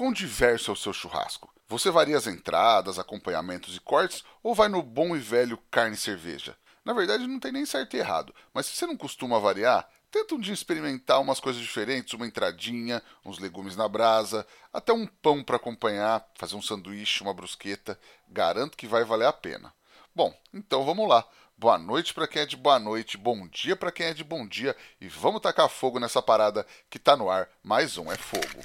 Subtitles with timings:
[0.00, 1.52] quão diverso é o seu churrasco?
[1.68, 5.98] Você varia as entradas, acompanhamentos e cortes ou vai no bom e velho carne e
[5.98, 6.56] cerveja?
[6.82, 10.34] Na verdade, não tem nem certo e errado, mas se você não costuma variar, tenta
[10.34, 15.44] um dia experimentar umas coisas diferentes, uma entradinha, uns legumes na brasa, até um pão
[15.44, 18.00] para acompanhar, fazer um sanduíche, uma brusqueta.
[18.26, 19.70] Garanto que vai valer a pena.
[20.14, 21.28] Bom, então vamos lá.
[21.58, 24.48] Boa noite para quem é de boa noite, bom dia para quem é de bom
[24.48, 27.50] dia e vamos tacar fogo nessa parada que tá no ar.
[27.62, 28.64] Mais um é fogo.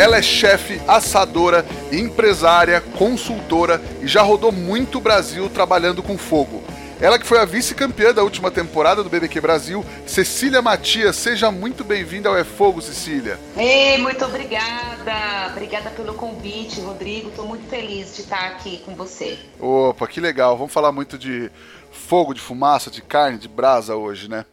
[0.00, 6.64] Ela é chefe, assadora, empresária, consultora e já rodou muito o Brasil trabalhando com fogo.
[6.98, 11.16] Ela que foi a vice-campeã da última temporada do BBQ Brasil, Cecília Matias.
[11.16, 13.38] Seja muito bem-vinda ao É Fogo, Cecília.
[13.54, 15.48] Ei, muito obrigada.
[15.52, 17.28] Obrigada pelo convite, Rodrigo.
[17.28, 19.38] Estou muito feliz de estar aqui com você.
[19.58, 20.56] Opa, que legal.
[20.56, 21.50] Vamos falar muito de
[21.92, 24.46] fogo, de fumaça, de carne, de brasa hoje, né?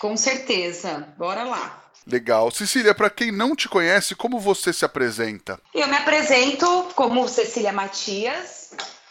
[0.00, 1.06] Com certeza.
[1.16, 1.84] Bora lá.
[2.08, 2.50] Legal.
[2.50, 5.60] Cecília, para quem não te conhece, como você se apresenta?
[5.74, 8.70] Eu me apresento como Cecília Matias,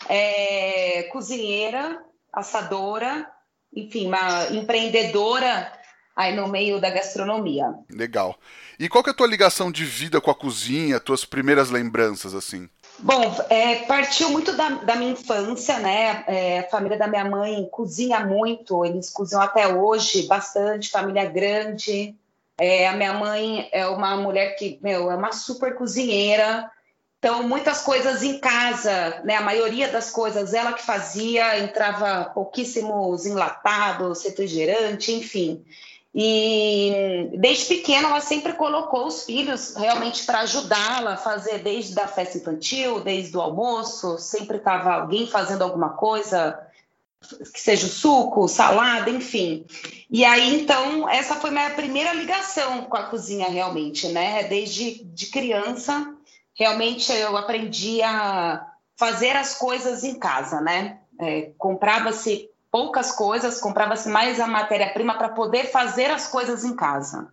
[0.09, 2.01] é, cozinheira,
[2.33, 3.29] assadora,
[3.71, 5.71] enfim, uma empreendedora
[6.15, 7.71] aí no meio da gastronomia.
[7.87, 8.35] Legal.
[8.79, 12.33] E qual que é a tua ligação de vida com a cozinha, tuas primeiras lembranças,
[12.33, 12.67] assim?
[12.97, 16.23] Bom, é, partiu muito da, da, minha infância, né?
[16.25, 22.15] É, a família da minha mãe cozinha muito, eles cozinham até hoje bastante, família grande.
[22.59, 26.69] É, a minha mãe é uma mulher que, meu, é uma super cozinheira.
[27.19, 29.35] Então, muitas coisas em casa, né?
[29.35, 35.63] A maioria das coisas ela que fazia, entrava pouquíssimos enlatados, refrigerante, enfim.
[36.13, 42.07] E desde pequena ela sempre colocou os filhos realmente para ajudá-la a fazer desde a
[42.07, 46.66] festa infantil, desde o almoço, sempre estava alguém fazendo alguma coisa
[47.53, 49.65] que seja o suco, salada, enfim.
[50.09, 54.43] E aí, então, essa foi minha primeira ligação com a cozinha, realmente, né?
[54.43, 56.13] Desde de criança,
[56.53, 60.99] realmente eu aprendi a fazer as coisas em casa, né?
[61.19, 67.27] É, comprava-se poucas coisas, comprava-se mais a matéria-prima para poder fazer as coisas em casa.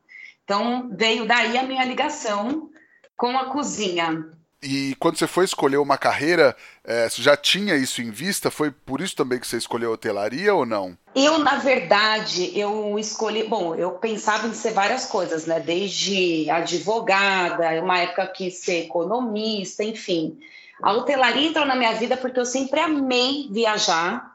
[0.44, 2.70] Então, veio daí a minha ligação
[3.16, 4.30] com a cozinha.
[4.64, 8.50] E quando você foi escolher uma carreira, é, você já tinha isso em vista?
[8.50, 10.96] Foi por isso também que você escolheu hotelaria ou não?
[11.14, 13.44] Eu, na verdade, eu escolhi.
[13.44, 15.60] Bom, eu pensava em ser várias coisas, né?
[15.60, 20.38] Desde advogada, uma época quis ser economista, enfim.
[20.82, 24.34] A hotelaria entrou na minha vida porque eu sempre amei viajar.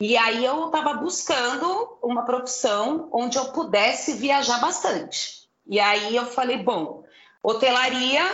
[0.00, 5.46] E aí eu estava buscando uma profissão onde eu pudesse viajar bastante.
[5.66, 7.04] E aí eu falei, bom,
[7.42, 8.24] hotelaria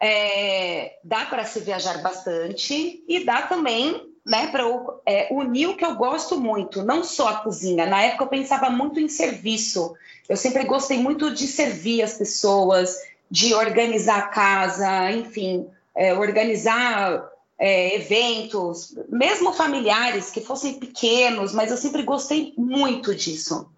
[0.00, 4.64] é, dá para se viajar bastante e dá também né, para
[5.06, 7.86] é, unir o que eu gosto muito, não só a cozinha.
[7.86, 9.94] Na época eu pensava muito em serviço.
[10.28, 12.94] Eu sempre gostei muito de servir as pessoas,
[13.30, 17.26] de organizar a casa, enfim, é, organizar
[17.58, 23.68] é, eventos, mesmo familiares que fossem pequenos, mas eu sempre gostei muito disso.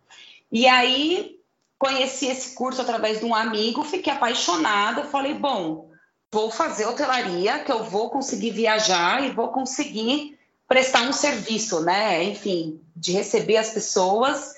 [0.51, 1.39] E aí
[1.79, 5.90] conheci esse curso através de um amigo, fiquei apaixonada, falei, bom,
[6.33, 12.23] vou fazer hotelaria, que eu vou conseguir viajar e vou conseguir prestar um serviço, né?
[12.23, 14.55] Enfim, de receber as pessoas.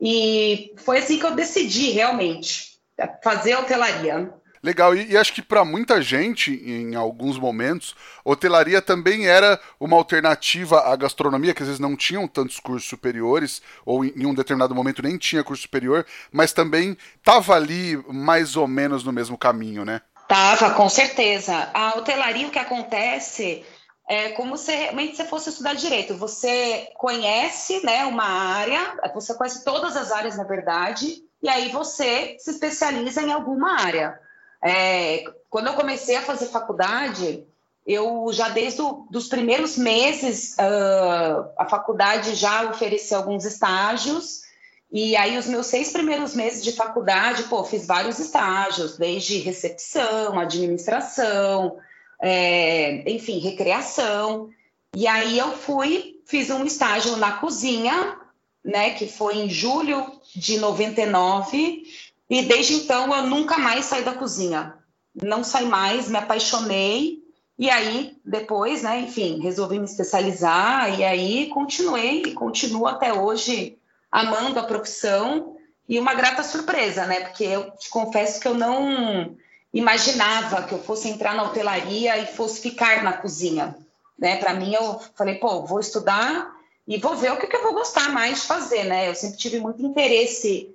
[0.00, 2.78] E foi assim que eu decidi realmente
[3.22, 4.32] fazer hotelaria.
[4.62, 7.94] Legal, e, e acho que para muita gente, em alguns momentos,
[8.24, 13.62] hotelaria também era uma alternativa à gastronomia, que às vezes não tinham tantos cursos superiores,
[13.84, 18.56] ou em, em um determinado momento nem tinha curso superior, mas também estava ali mais
[18.56, 20.00] ou menos no mesmo caminho, né?
[20.28, 21.70] Tava, com certeza.
[21.72, 23.64] A hotelaria, o que acontece
[24.08, 26.16] é como se realmente você fosse estudar direito.
[26.16, 32.36] Você conhece né, uma área, você conhece todas as áreas, na verdade, e aí você
[32.38, 34.18] se especializa em alguma área.
[34.62, 37.46] É, quando eu comecei a fazer faculdade,
[37.86, 44.45] eu já desde os primeiros meses, uh, a faculdade já oferecia alguns estágios,
[44.90, 50.38] e aí, os meus seis primeiros meses de faculdade, pô, fiz vários estágios, desde recepção,
[50.38, 51.78] administração,
[52.20, 54.48] é, enfim, recreação.
[54.94, 58.16] E aí eu fui, fiz um estágio na cozinha,
[58.64, 61.82] né, que foi em julho de 99,
[62.30, 64.74] e desde então eu nunca mais saí da cozinha.
[65.20, 67.24] não saí mais, me apaixonei.
[67.58, 73.78] E aí, depois, né, enfim, resolvi me especializar e aí continuei e continuo até hoje
[74.16, 77.20] amando a profissão e uma grata surpresa, né?
[77.20, 79.36] Porque eu te confesso que eu não
[79.74, 83.76] imaginava que eu fosse entrar na hotelaria e fosse ficar na cozinha,
[84.18, 84.36] né?
[84.36, 86.50] Para mim, eu falei, pô, vou estudar
[86.88, 89.10] e vou ver o que, que eu vou gostar mais de fazer, né?
[89.10, 90.74] Eu sempre tive muito interesse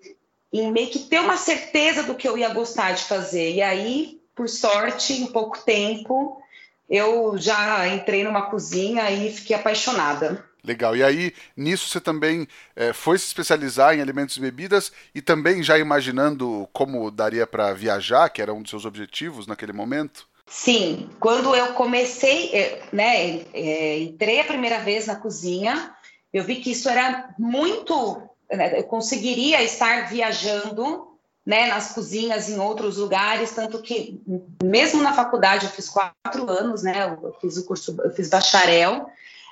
[0.54, 3.56] em meio que ter uma certeza do que eu ia gostar de fazer.
[3.56, 6.40] E aí, por sorte, em pouco tempo,
[6.88, 10.46] eu já entrei numa cozinha e fiquei apaixonada.
[10.64, 10.96] Legal.
[10.96, 15.64] E aí, nisso você também é, foi se especializar em alimentos e bebidas e também
[15.64, 20.28] já imaginando como daria para viajar, que era um dos seus objetivos naquele momento?
[20.46, 21.10] Sim.
[21.20, 25.96] Quando eu comecei, é, né, é, entrei a primeira vez na cozinha,
[26.32, 28.22] eu vi que isso era muito.
[28.52, 31.08] Né, eu conseguiria estar viajando
[31.46, 34.22] né, nas cozinhas em outros lugares, tanto que
[34.64, 39.10] mesmo na faculdade eu fiz quatro anos, né, eu fiz o curso, eu fiz bacharel,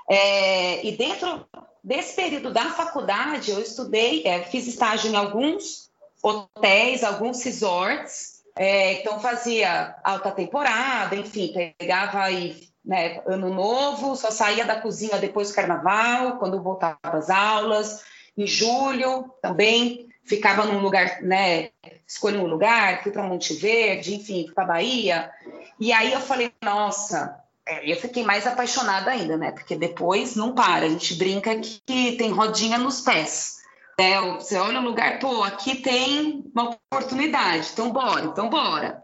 [0.10, 1.46] é, e dentro
[1.84, 5.92] desse período da faculdade, eu estudei, é, fiz estágio em alguns
[6.22, 14.32] hotéis, alguns resorts, é, então fazia alta temporada, enfim, pegava aí né, ano novo, só
[14.32, 18.04] saía da cozinha depois do carnaval, quando voltava às aulas,
[18.36, 21.70] em julho também ficava num lugar, né,
[22.08, 25.32] escolhi um lugar, fui para Monte Verde, enfim, para Bahia,
[25.80, 27.40] e aí eu falei, nossa,
[27.84, 29.52] eu fiquei mais apaixonada ainda, né?
[29.52, 33.60] Porque depois não para, a gente brinca que tem rodinha nos pés.
[34.00, 34.20] Né?
[34.36, 39.04] Você olha um lugar, pô, aqui tem uma oportunidade, então bora, então bora.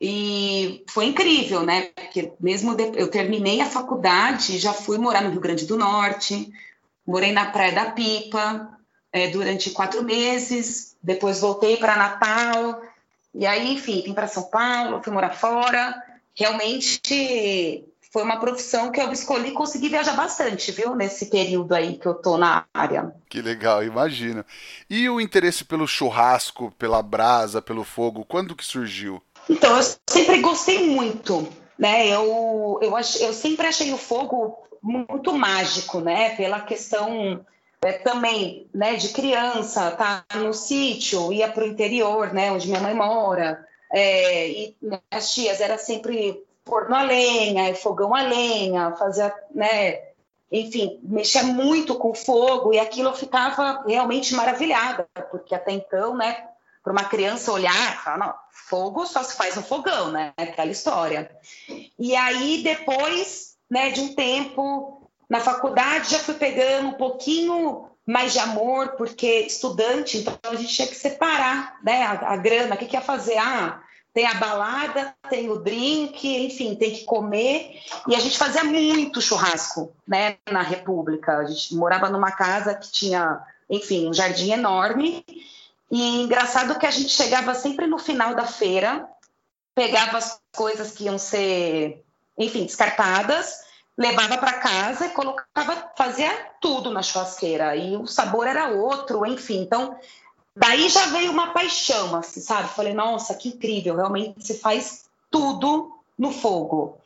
[0.00, 1.90] E foi incrível, né?
[1.94, 2.92] Porque mesmo de...
[2.94, 6.52] eu terminei a faculdade, já fui morar no Rio Grande do Norte,
[7.06, 8.78] morei na Praia da Pipa
[9.12, 12.80] é, durante quatro meses, depois voltei para Natal,
[13.34, 15.94] e aí, enfim, vim para São Paulo, fui morar fora
[16.38, 20.94] realmente foi uma profissão que eu escolhi e consegui viajar bastante, viu?
[20.94, 23.14] Nesse período aí que eu tô na área.
[23.28, 24.44] Que legal, imagino.
[24.88, 29.22] E o interesse pelo churrasco, pela brasa, pelo fogo, quando que surgiu?
[29.48, 32.08] Então, eu sempre gostei muito, né?
[32.08, 36.34] Eu, eu, ach, eu sempre achei o fogo muito mágico, né?
[36.36, 37.44] Pela questão
[37.82, 42.80] é, também, né, de criança, tá no sítio, ia para o interior, né, onde minha
[42.80, 44.76] mãe mora, é, e
[45.10, 50.00] as tias era sempre forno a lenha, fogão a lenha, fazia, né,
[50.52, 56.44] enfim, mexia muito com fogo e aquilo eu ficava realmente maravilhada, porque até então, né,
[56.84, 58.34] para uma criança olhar, falar, não,
[58.68, 61.30] fogo só se faz no fogão, né, aquela história.
[61.98, 68.32] E aí depois, né, de um tempo na faculdade já fui pegando um pouquinho mais
[68.32, 72.78] de amor, porque estudante, então a gente tinha que separar né, a, a grana, o
[72.78, 73.36] que, que ia fazer?
[73.36, 73.82] Ah,
[74.18, 77.80] tem a balada, tem o drink, enfim, tem que comer.
[78.08, 81.38] E a gente fazia muito churrasco né, na República.
[81.38, 85.24] A gente morava numa casa que tinha, enfim, um jardim enorme.
[85.88, 89.08] E engraçado que a gente chegava sempre no final da feira,
[89.72, 92.04] pegava as coisas que iam ser,
[92.36, 96.30] enfim, descartadas levava para casa e colocava, fazia
[96.60, 99.60] tudo na churrasqueira e o sabor era outro, enfim.
[99.60, 99.98] Então,
[100.58, 102.68] daí já veio uma paixão, assim, sabe?
[102.74, 106.98] Falei, nossa, que incrível, realmente se faz tudo no fogo.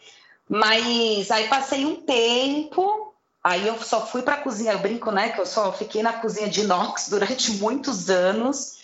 [0.49, 5.31] Mas aí passei um tempo, aí eu só fui para a cozinha, eu brinco, né,
[5.31, 8.81] que eu só fiquei na cozinha de inox durante muitos anos.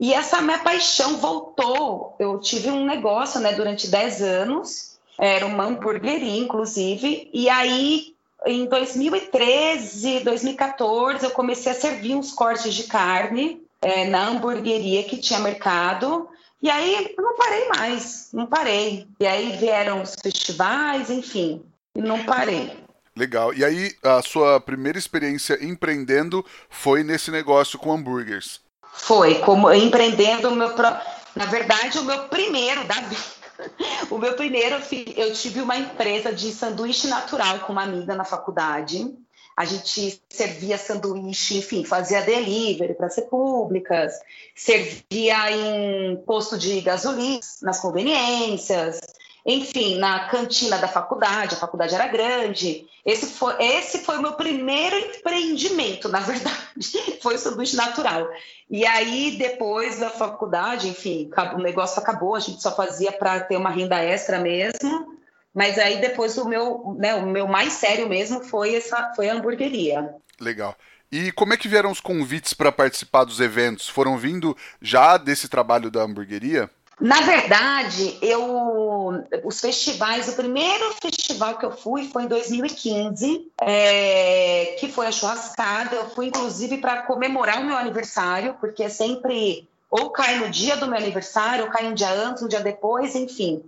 [0.00, 2.14] E essa minha paixão voltou.
[2.18, 7.28] Eu tive um negócio, né, durante 10 anos era uma hamburgueria, inclusive.
[7.34, 8.14] E aí,
[8.46, 15.16] em 2013, 2014, eu comecei a servir uns cortes de carne é, na hamburgueria que
[15.16, 16.28] tinha mercado.
[16.60, 19.06] E aí, eu não parei mais, não parei.
[19.20, 21.62] E aí vieram os festivais, enfim,
[21.94, 22.76] e não parei.
[23.16, 23.54] Legal.
[23.54, 28.60] E aí, a sua primeira experiência empreendendo foi nesse negócio com hambúrgueres?
[28.92, 30.70] Foi, como empreendendo o meu.
[30.70, 30.88] Pro...
[31.36, 33.38] Na verdade, o meu primeiro da vida
[34.10, 34.76] o meu primeiro,
[35.16, 39.14] eu tive uma empresa de sanduíche natural com uma amiga na faculdade.
[39.58, 44.12] A gente servia sanduíche, enfim, fazia delivery para as repúblicas,
[44.54, 49.00] servia em posto de gasolina, nas conveniências,
[49.44, 52.86] enfim, na cantina da faculdade, a faculdade era grande.
[53.04, 58.28] Esse foi, esse foi o meu primeiro empreendimento, na verdade, foi o sanduíche natural.
[58.70, 63.56] E aí, depois da faculdade, enfim, o negócio acabou, a gente só fazia para ter
[63.56, 65.17] uma renda extra mesmo.
[65.54, 69.34] Mas aí depois o meu, né, o meu mais sério mesmo foi essa, foi a
[69.34, 70.14] hamburgueria.
[70.40, 70.76] Legal.
[71.10, 73.88] E como é que vieram os convites para participar dos eventos?
[73.88, 76.70] Foram vindo já desse trabalho da hamburgueria?
[77.00, 84.76] Na verdade, eu os festivais, o primeiro festival que eu fui foi em 2015, é,
[84.80, 85.94] que foi a churrascada.
[85.94, 90.76] Eu fui inclusive para comemorar o meu aniversário, porque é sempre ou cai no dia
[90.76, 93.62] do meu aniversário, ou cai um dia antes, um dia depois, enfim.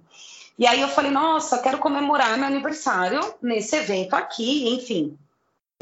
[0.59, 5.19] E aí eu falei, nossa, quero comemorar meu aniversário nesse evento aqui, enfim.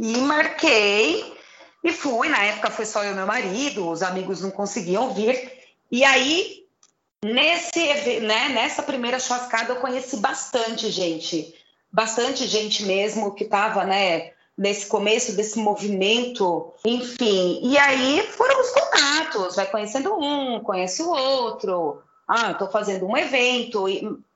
[0.01, 1.37] E marquei
[1.83, 2.29] e fui.
[2.29, 5.53] Na época foi só eu e meu marido, os amigos não conseguiam vir.
[5.91, 6.59] E aí
[7.25, 11.53] Nesse, né, nessa primeira churrascada eu conheci bastante gente,
[11.91, 17.59] bastante gente mesmo que estava, né, nesse começo desse movimento, enfim.
[17.63, 22.01] E aí foram os contatos, vai conhecendo um, conhece o outro.
[22.29, 23.87] Ah, estou fazendo um evento,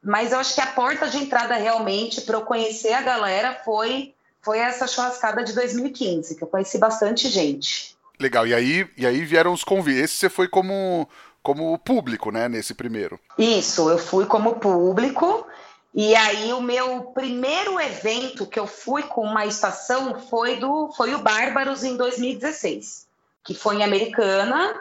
[0.03, 4.15] mas eu acho que a porta de entrada realmente para eu conhecer a galera foi
[4.41, 7.97] foi essa churrascada de 2015, que eu conheci bastante gente.
[8.19, 8.45] Legal.
[8.47, 10.03] E aí, e aí vieram os convites.
[10.03, 11.09] Esse você foi como
[11.43, 13.19] como público, né, nesse primeiro.
[13.37, 15.47] Isso, eu fui como público.
[15.95, 21.15] E aí o meu primeiro evento que eu fui com uma estação foi do foi
[21.15, 23.07] o Bárbaros em 2016,
[23.45, 24.81] que foi em Americana.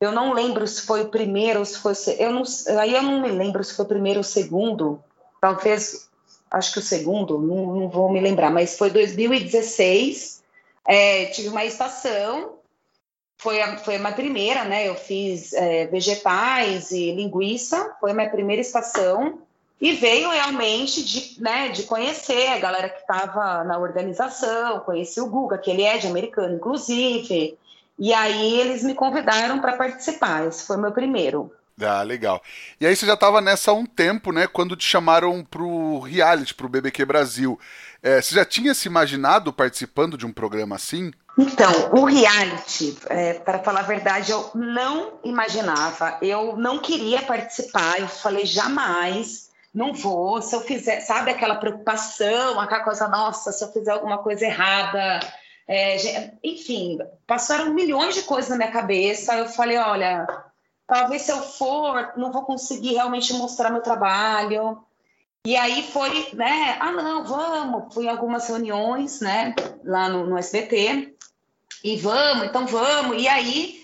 [0.00, 2.42] Eu não lembro se foi o primeiro ou se foi eu não
[2.78, 5.02] aí eu não me lembro se foi o primeiro ou o segundo.
[5.40, 6.08] Talvez
[6.50, 10.42] acho que o segundo, não, não vou me lembrar, mas foi 2016.
[10.86, 12.58] É, tive uma estação
[13.38, 14.88] foi a, foi a minha primeira, né?
[14.88, 19.38] Eu fiz é, vegetais e linguiça, foi a minha primeira estação.
[19.80, 25.28] E veio realmente de, né, de conhecer a galera que estava na organização, conheci o
[25.28, 27.56] Guga, que ele é de americano, inclusive.
[27.98, 30.46] E aí eles me convidaram para participar.
[30.46, 31.52] Esse foi o meu primeiro.
[31.80, 32.42] Ah, legal.
[32.80, 34.46] E aí você já estava nessa há um tempo, né?
[34.46, 37.58] Quando te chamaram pro reality, pro BBQ Brasil.
[38.02, 41.12] É, você já tinha se imaginado participando de um programa assim?
[41.36, 48.00] Então, o reality, é, para falar a verdade, eu não imaginava, eu não queria participar,
[48.00, 53.62] eu falei jamais, não vou, se eu fizer, sabe aquela preocupação, aquela coisa, nossa, se
[53.62, 55.20] eu fizer alguma coisa errada,
[55.68, 60.26] é, enfim, passaram milhões de coisas na minha cabeça, eu falei, olha,
[60.86, 64.82] talvez se eu for, não vou conseguir realmente mostrar meu trabalho,
[65.44, 70.38] e aí foi, né, ah não, vamos, fui em algumas reuniões, né, lá no, no
[70.38, 71.14] SBT,
[71.82, 73.20] e vamos, então vamos.
[73.22, 73.80] E aí,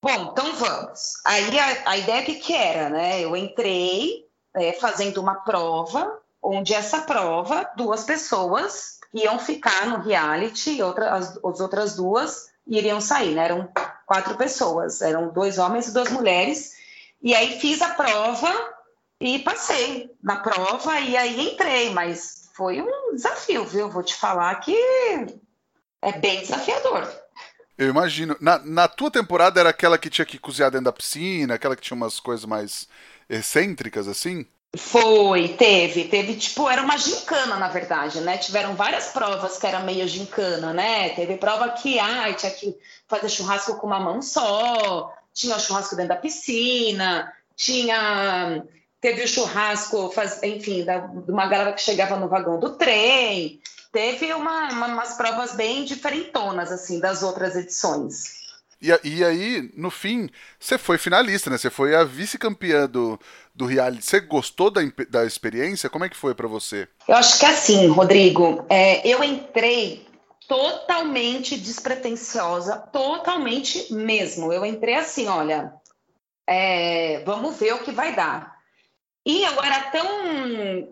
[0.00, 1.14] bom, então vamos.
[1.24, 3.20] Aí a, a ideia que, que era, né?
[3.20, 10.82] Eu entrei é, fazendo uma prova, onde essa prova, duas pessoas iam ficar no reality,
[10.82, 13.44] outra, as, as outras duas iriam sair, né?
[13.44, 13.70] Eram
[14.04, 16.74] quatro pessoas, eram dois homens e duas mulheres.
[17.22, 18.52] E aí fiz a prova
[19.20, 23.88] e passei na prova e aí entrei, mas foi um desafio, viu?
[23.88, 24.76] Vou te falar que
[26.02, 27.08] é bem desafiador.
[27.76, 28.36] Eu imagino.
[28.40, 31.82] Na, na tua temporada era aquela que tinha que cozinhar dentro da piscina, aquela que
[31.82, 32.88] tinha umas coisas mais
[33.28, 34.46] excêntricas, assim?
[34.74, 38.36] Foi, teve, teve, tipo, era uma gincana, na verdade, né?
[38.36, 41.10] Tiveram várias provas que era meio gincana, né?
[41.10, 46.10] Teve prova que, ai, tinha que fazer churrasco com uma mão só, tinha churrasco dentro
[46.10, 48.64] da piscina, tinha.
[49.00, 53.60] Teve o churrasco, faz, enfim, de uma galera que chegava no vagão do trem
[53.96, 58.35] teve uma, uma, umas provas bem diferentonas, assim, das outras edições.
[58.80, 60.28] E, e aí, no fim,
[60.58, 61.58] você foi finalista, né?
[61.58, 63.18] Você foi a vice-campeã do,
[63.54, 64.04] do reality.
[64.04, 65.88] Você gostou da, da experiência?
[65.88, 66.88] Como é que foi para você?
[67.08, 70.06] Eu acho que é assim, Rodrigo, é, eu entrei
[70.48, 74.52] totalmente despretensiosa, totalmente mesmo.
[74.52, 75.72] Eu entrei assim, olha,
[76.46, 78.56] é, vamos ver o que vai dar.
[79.24, 80.06] E eu era tão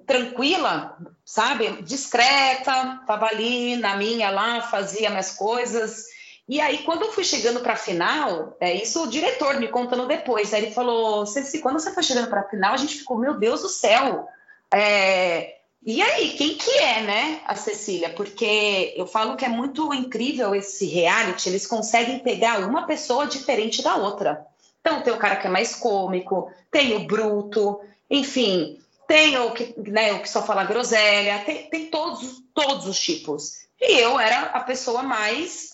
[0.04, 1.82] tranquila, sabe?
[1.82, 6.06] Discreta, estava ali na minha lá, fazia minhas coisas.
[6.46, 10.06] E aí, quando eu fui chegando para a final, é, isso o diretor me contando
[10.06, 13.18] depois, aí ele falou: Ceci, quando você foi chegando para a final, a gente ficou,
[13.18, 14.28] meu Deus do céu.
[14.72, 18.10] É, e aí, quem que é, né, a Cecília?
[18.10, 23.82] Porque eu falo que é muito incrível esse reality, eles conseguem pegar uma pessoa diferente
[23.82, 24.46] da outra.
[24.80, 29.74] Então, tem o cara que é mais cômico, tem o bruto, enfim, tem o que,
[29.78, 33.64] né, o que só fala groselha, tem, tem todos, todos os tipos.
[33.80, 35.73] E eu era a pessoa mais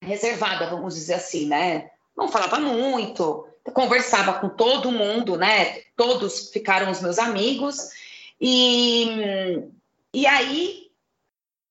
[0.00, 1.90] reservada, vamos dizer assim, né?
[2.16, 5.80] Não falava muito, conversava com todo mundo, né?
[5.96, 7.90] Todos ficaram os meus amigos.
[8.40, 9.62] E,
[10.12, 10.88] e aí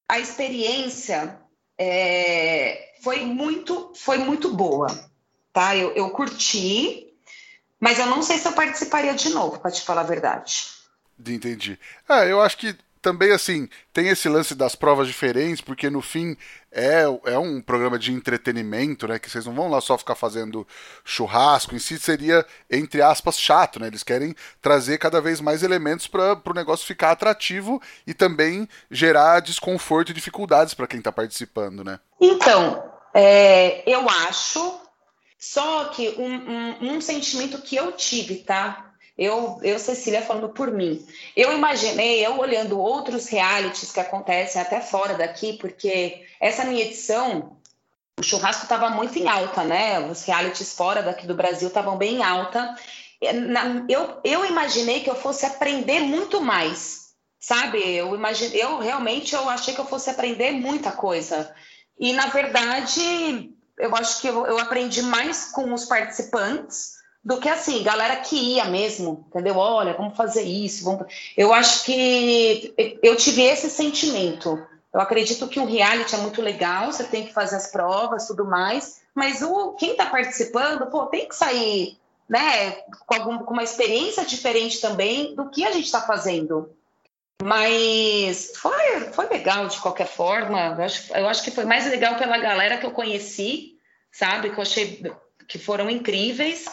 [0.08, 1.40] a experiência
[1.78, 4.88] é, foi muito foi muito boa,
[5.52, 5.76] tá?
[5.76, 7.14] Eu, eu curti,
[7.80, 10.70] mas eu não sei se eu participaria de novo, para te falar a verdade.
[11.20, 11.80] Entendi.
[12.08, 16.36] É, eu acho que também, assim, tem esse lance das provas diferentes, porque no fim
[16.78, 19.18] é, é um programa de entretenimento, né?
[19.18, 20.66] Que vocês não vão lá só ficar fazendo
[21.04, 21.74] churrasco.
[21.74, 23.88] Em si seria, entre aspas, chato, né?
[23.88, 29.40] Eles querem trazer cada vez mais elementos para o negócio ficar atrativo e também gerar
[29.40, 32.00] desconforto e dificuldades para quem está participando, né?
[32.22, 34.80] Então, é, eu acho.
[35.40, 38.87] Só que um, um, um sentimento que eu tive, tá?
[39.18, 41.04] Eu, eu, Cecília, falando por mim.
[41.36, 47.58] Eu imaginei, eu olhando outros realities que acontecem até fora daqui, porque essa minha edição,
[48.20, 50.00] o churrasco estava muito em alta, né?
[50.08, 52.76] Os realities fora daqui do Brasil estavam bem em alta.
[53.90, 57.08] Eu, eu imaginei que eu fosse aprender muito mais,
[57.40, 57.80] sabe?
[57.80, 61.52] Eu imaginei, eu realmente eu achei que eu fosse aprender muita coisa.
[62.00, 67.50] E na verdade, eu acho que eu, eu aprendi mais com os participantes do que
[67.50, 69.58] assim, galera que ia mesmo, entendeu?
[69.58, 70.86] Olha, vamos fazer isso.
[70.86, 71.08] Vamos...
[71.36, 74.66] Eu acho que eu tive esse sentimento.
[74.94, 78.46] Eu acredito que o reality é muito legal, você tem que fazer as provas, tudo
[78.46, 81.98] mais, mas o quem está participando, pô, tem que sair,
[82.30, 82.72] né,
[83.06, 86.72] com, algum, com uma experiência diferente também do que a gente está fazendo.
[87.44, 90.76] Mas foi, foi legal de qualquer forma.
[90.78, 93.78] Eu acho, eu acho que foi mais legal pela galera que eu conheci,
[94.12, 94.50] sabe?
[94.50, 95.04] Que eu achei
[95.48, 96.66] que foram incríveis.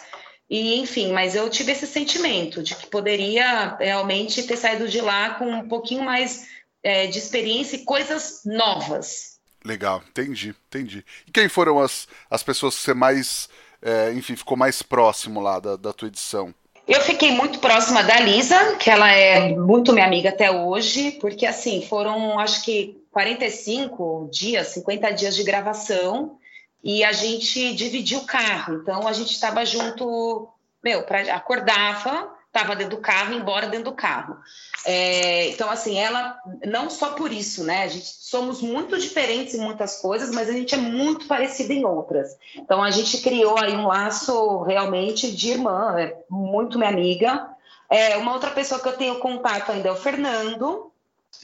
[0.48, 5.34] E, enfim, mas eu tive esse sentimento de que poderia realmente ter saído de lá
[5.34, 6.46] com um pouquinho mais
[6.82, 9.38] é, de experiência e coisas novas.
[9.64, 11.04] Legal, entendi, entendi.
[11.26, 13.48] E quem foram as, as pessoas que você mais,
[13.80, 16.54] é, enfim, ficou mais próximo lá da, da tua edição?
[16.86, 21.46] Eu fiquei muito próxima da Lisa, que ela é muito minha amiga até hoje, porque
[21.46, 26.36] assim, foram acho que 45 dias, 50 dias de gravação
[26.84, 28.74] e a gente dividia o carro.
[28.74, 30.46] Então a gente estava junto,
[30.82, 34.36] meu, pra, acordava, estava dentro do carro, embora dentro do carro.
[34.84, 37.84] É, então assim, ela não só por isso, né?
[37.84, 41.86] A gente somos muito diferentes em muitas coisas, mas a gente é muito parecida em
[41.86, 42.36] outras.
[42.54, 47.48] Então a gente criou aí um laço realmente de irmã, é muito minha amiga.
[47.88, 50.92] É, uma outra pessoa que eu tenho contato ainda é o Fernando,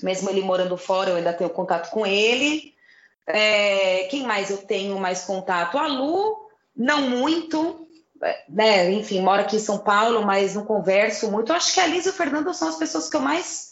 [0.03, 2.75] mesmo ele morando fora, eu ainda tenho contato com ele.
[3.27, 5.79] É, quem mais eu tenho mais contato?
[5.79, 7.87] A Lu, não muito,
[8.49, 8.91] né?
[8.91, 11.53] Enfim, mora aqui em São Paulo, mas não converso muito.
[11.53, 13.71] Eu acho que a Liz e o Fernando são as pessoas que eu mais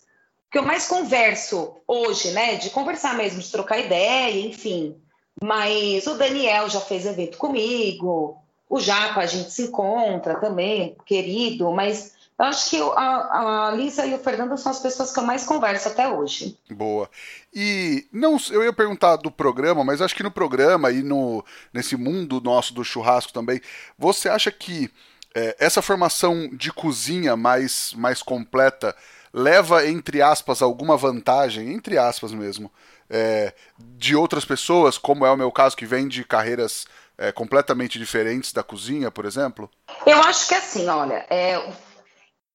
[0.50, 2.56] que eu mais converso hoje, né?
[2.56, 4.96] De conversar mesmo, de trocar ideia, enfim.
[5.42, 11.70] Mas o Daniel já fez evento comigo, o Jaco a gente se encontra também, querido,
[11.70, 15.24] mas eu acho que a, a Lisa e o Fernando são as pessoas que eu
[15.24, 16.56] mais converso até hoje.
[16.70, 17.10] Boa.
[17.52, 21.96] E não, eu ia perguntar do programa, mas acho que no programa e no, nesse
[21.96, 23.60] mundo nosso do churrasco também,
[23.98, 24.88] você acha que
[25.34, 28.94] é, essa formação de cozinha mais, mais completa
[29.32, 32.70] leva, entre aspas, alguma vantagem, entre aspas mesmo,
[33.10, 37.98] é, de outras pessoas, como é o meu caso, que vem de carreiras é, completamente
[37.98, 39.68] diferentes da cozinha, por exemplo?
[40.06, 41.60] Eu acho que assim, olha, é,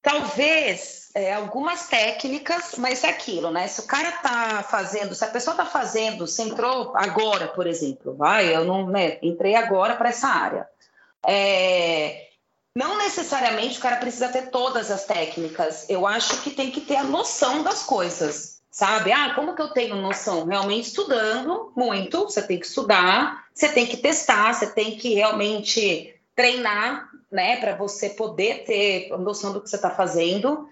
[0.04, 3.68] Talvez é, algumas técnicas, mas é aquilo, né?
[3.68, 8.14] Se o cara tá fazendo, se a pessoa tá fazendo, você entrou agora, por exemplo,
[8.14, 10.68] vai, eu não, né, entrei agora para essa área.
[11.26, 12.28] É,
[12.76, 15.86] não necessariamente o cara precisa ter todas as técnicas.
[15.88, 19.14] Eu acho que tem que ter a noção das coisas, sabe?
[19.14, 20.46] Ah, como que eu tenho noção?
[20.46, 26.13] Realmente estudando muito, você tem que estudar, você tem que testar, você tem que realmente
[26.36, 30.68] treinar né, para você poder ter noção do que você está fazendo.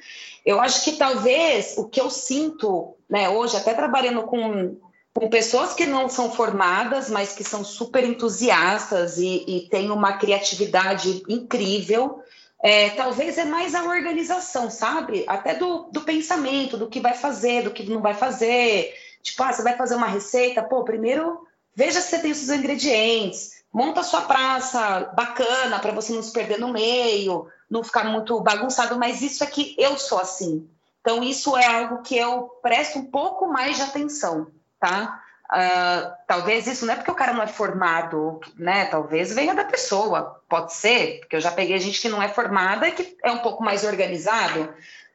[0.45, 4.77] Eu acho que talvez o que eu sinto, né, hoje, até trabalhando com,
[5.13, 10.13] com pessoas que não são formadas, mas que são super entusiastas e, e têm uma
[10.13, 12.21] criatividade incrível,
[12.63, 15.23] é, talvez é mais a organização, sabe?
[15.27, 18.93] Até do, do pensamento, do que vai fazer, do que não vai fazer.
[19.23, 21.41] Tipo, ah, você vai fazer uma receita, pô, primeiro
[21.75, 26.59] veja se você tem os ingredientes monta sua praça bacana para você não se perder
[26.59, 30.69] no meio, não ficar muito bagunçado, mas isso é que eu sou assim.
[30.99, 34.47] Então, isso é algo que eu presto um pouco mais de atenção,
[34.79, 35.19] tá?
[35.51, 38.85] Uh, talvez isso não é porque o cara não é formado, né?
[38.85, 42.87] Talvez venha da pessoa, pode ser, porque eu já peguei gente que não é formada
[42.87, 44.73] e que é um pouco mais organizado,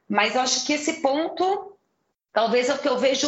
[0.09, 1.73] mas eu acho que esse ponto,
[2.33, 3.27] talvez é o que eu vejo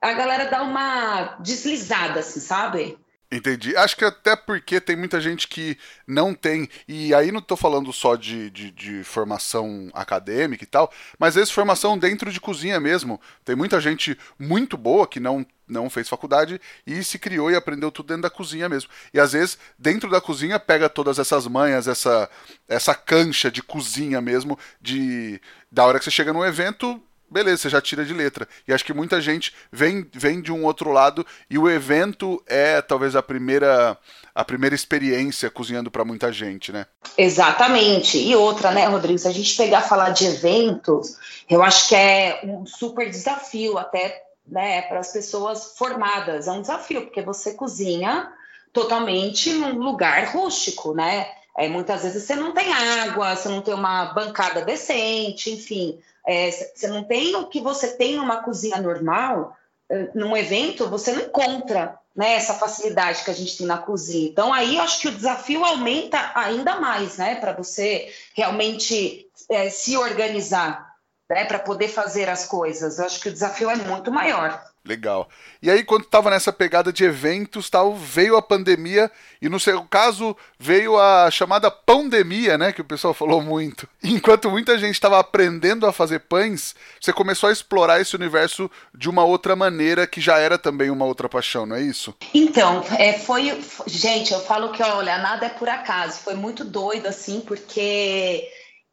[0.00, 2.98] a galera dar uma deslizada, assim, sabe?
[3.30, 3.76] Entendi.
[3.76, 7.92] Acho que até porque tem muita gente que não tem, e aí não estou falando
[7.92, 12.80] só de, de, de, formação acadêmica e tal, mas às vezes formação dentro de cozinha
[12.80, 13.20] mesmo.
[13.44, 17.92] Tem muita gente muito boa que não, não fez faculdade e se criou e aprendeu
[17.92, 18.88] tudo dentro da cozinha mesmo.
[19.12, 22.30] E às vezes, dentro da cozinha, pega todas essas manhas, essa,
[22.66, 25.38] essa cancha de cozinha mesmo, de
[25.70, 26.98] da hora que você chega num evento,
[27.30, 28.48] beleza, você já tira de letra.
[28.66, 32.80] E acho que muita gente vem, vem de um outro lado e o evento é
[32.80, 33.96] talvez a primeira
[34.34, 36.86] a primeira experiência cozinhando para muita gente, né?
[37.16, 38.18] Exatamente.
[38.18, 41.16] E outra, né, Rodrigo, se a gente pegar falar de eventos,
[41.50, 46.46] eu acho que é um super desafio até né, para as pessoas formadas.
[46.46, 48.32] É um desafio, porque você cozinha
[48.72, 51.26] totalmente num lugar rústico, né?
[51.56, 56.50] É, muitas vezes você não tem água, você não tem uma bancada decente, enfim, é,
[56.50, 59.56] você não tem o que você tem numa cozinha normal,
[59.88, 64.28] é, num evento, você não encontra né, essa facilidade que a gente tem na cozinha.
[64.28, 69.70] Então, aí eu acho que o desafio aumenta ainda mais, né, para você realmente é,
[69.70, 70.94] se organizar,
[71.30, 72.98] né, para poder fazer as coisas.
[72.98, 74.62] Eu acho que o desafio é muito maior.
[74.88, 75.28] Legal.
[75.60, 79.82] E aí, quando estava nessa pegada de eventos, tal, veio a pandemia e no seu
[79.82, 83.86] caso veio a chamada pandemia, né, que o pessoal falou muito.
[84.02, 89.10] Enquanto muita gente estava aprendendo a fazer pães, você começou a explorar esse universo de
[89.10, 92.14] uma outra maneira que já era também uma outra paixão, não é isso?
[92.32, 96.20] Então, é, foi, gente, eu falo que olha, nada é por acaso.
[96.20, 98.48] Foi muito doido assim, porque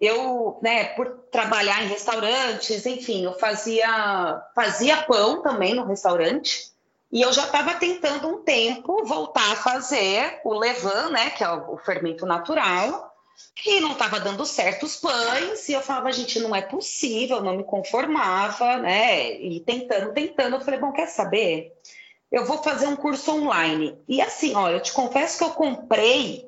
[0.05, 6.73] eu, né, por trabalhar em restaurantes, enfim, eu fazia, fazia pão também no restaurante.
[7.11, 11.49] E eu já estava tentando um tempo voltar a fazer o levain, né, que é
[11.49, 13.13] o fermento natural,
[13.65, 17.55] e não estava dando certo os pães, e eu falava, gente, não é possível, não
[17.55, 21.71] me conformava, né, e tentando, tentando, eu falei, bom, quer saber?
[22.31, 23.97] Eu vou fazer um curso online.
[24.07, 26.44] E assim, ó, eu te confesso que eu comprei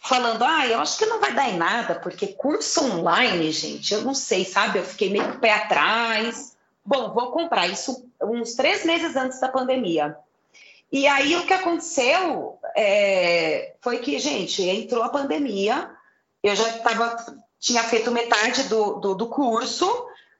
[0.00, 4.02] falando, ah, eu acho que não vai dar em nada, porque curso online, gente, eu
[4.02, 4.78] não sei, sabe?
[4.78, 6.56] Eu fiquei meio com o pé atrás.
[6.84, 10.16] Bom, vou comprar isso uns três meses antes da pandemia.
[10.90, 15.90] E aí o que aconteceu é, foi que, gente, entrou a pandemia,
[16.42, 17.16] eu já tava,
[17.60, 19.86] tinha feito metade do, do, do curso,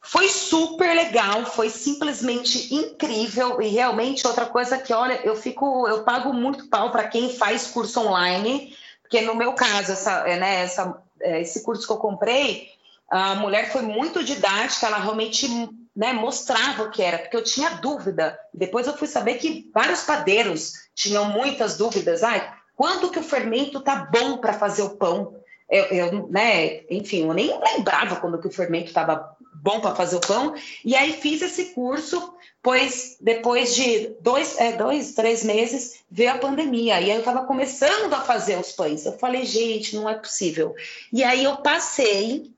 [0.00, 6.02] foi super legal, foi simplesmente incrível e realmente outra coisa que, olha, eu fico, eu
[6.02, 8.74] pago muito pau para quem faz curso online,
[9.10, 12.68] porque no meu caso, essa, é, né, essa, é, esse curso que eu comprei,
[13.10, 15.48] a mulher foi muito didática, ela realmente
[15.96, 18.38] né, mostrava o que era, porque eu tinha dúvida.
[18.54, 22.22] Depois eu fui saber que vários padeiros tinham muitas dúvidas.
[22.22, 25.34] Ah, quando que o fermento tá bom para fazer o pão?
[25.68, 30.16] Eu, eu, né, enfim, eu nem lembrava quando que o fermento estava bom para fazer
[30.16, 30.54] o pão.
[30.84, 36.38] E aí fiz esse curso pois depois de dois, é, dois, três meses veio a
[36.38, 39.04] pandemia, e aí eu estava começando a fazer os pães.
[39.06, 40.74] Eu falei, gente, não é possível.
[41.12, 42.50] E aí eu passei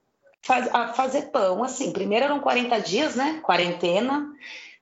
[0.73, 4.29] a fazer pão, assim, primeiro eram 40 dias, né, quarentena,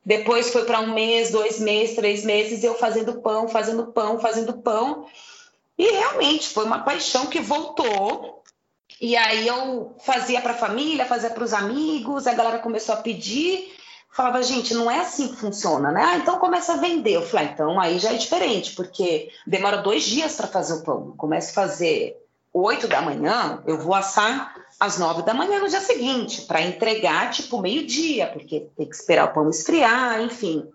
[0.02, 4.54] depois foi para um mês, dois meses, três meses, eu fazendo pão, fazendo pão, fazendo
[4.54, 5.06] pão,
[5.76, 8.39] e realmente foi uma paixão que voltou,
[9.00, 12.98] e aí eu fazia para a família, fazia para os amigos, a galera começou a
[12.98, 13.74] pedir,
[14.12, 16.02] falava, gente, não é assim que funciona, né?
[16.04, 17.12] Ah, então começa a vender.
[17.12, 20.82] Eu falei, ah, então aí já é diferente, porque demora dois dias para fazer o
[20.82, 21.14] pão.
[21.16, 22.20] Começa a fazer
[22.52, 27.30] oito da manhã, eu vou assar às nove da manhã no dia seguinte, para entregar
[27.30, 30.68] tipo meio-dia, porque tem que esperar o pão esfriar, enfim.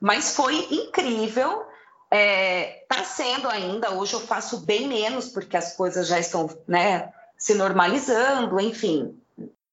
[0.00, 1.64] Mas foi incrível.
[2.10, 7.12] É, tá sendo ainda, hoje eu faço bem menos, porque as coisas já estão né,
[7.38, 9.16] se normalizando, enfim.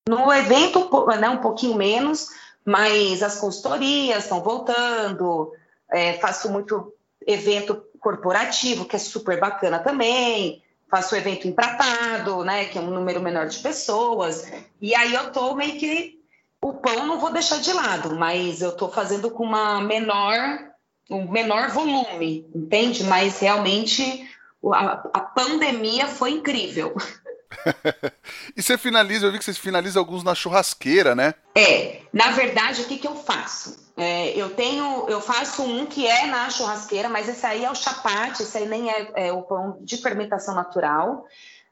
[0.07, 0.87] No evento,
[1.19, 2.29] né, um pouquinho menos,
[2.63, 5.51] mas as consultorias estão voltando,
[5.89, 6.93] é, faço muito
[7.25, 13.19] evento corporativo, que é super bacana também, faço evento empratado, né, que é um número
[13.19, 14.47] menor de pessoas,
[14.79, 16.15] e aí eu tô meio que
[16.61, 20.71] o pão não vou deixar de lado, mas eu tô fazendo com uma menor,
[21.09, 23.03] um menor volume, entende?
[23.03, 24.27] Mas realmente
[24.73, 26.95] a, a pandemia foi incrível.
[28.55, 31.33] e você finaliza, eu vi que você finaliza alguns na churrasqueira, né?
[31.55, 33.85] É, na verdade, o que, que eu faço?
[33.97, 37.75] É, eu tenho, eu faço um que é na churrasqueira, mas esse aí é o
[37.75, 41.25] chapate, esse aí nem é, é o pão de fermentação natural.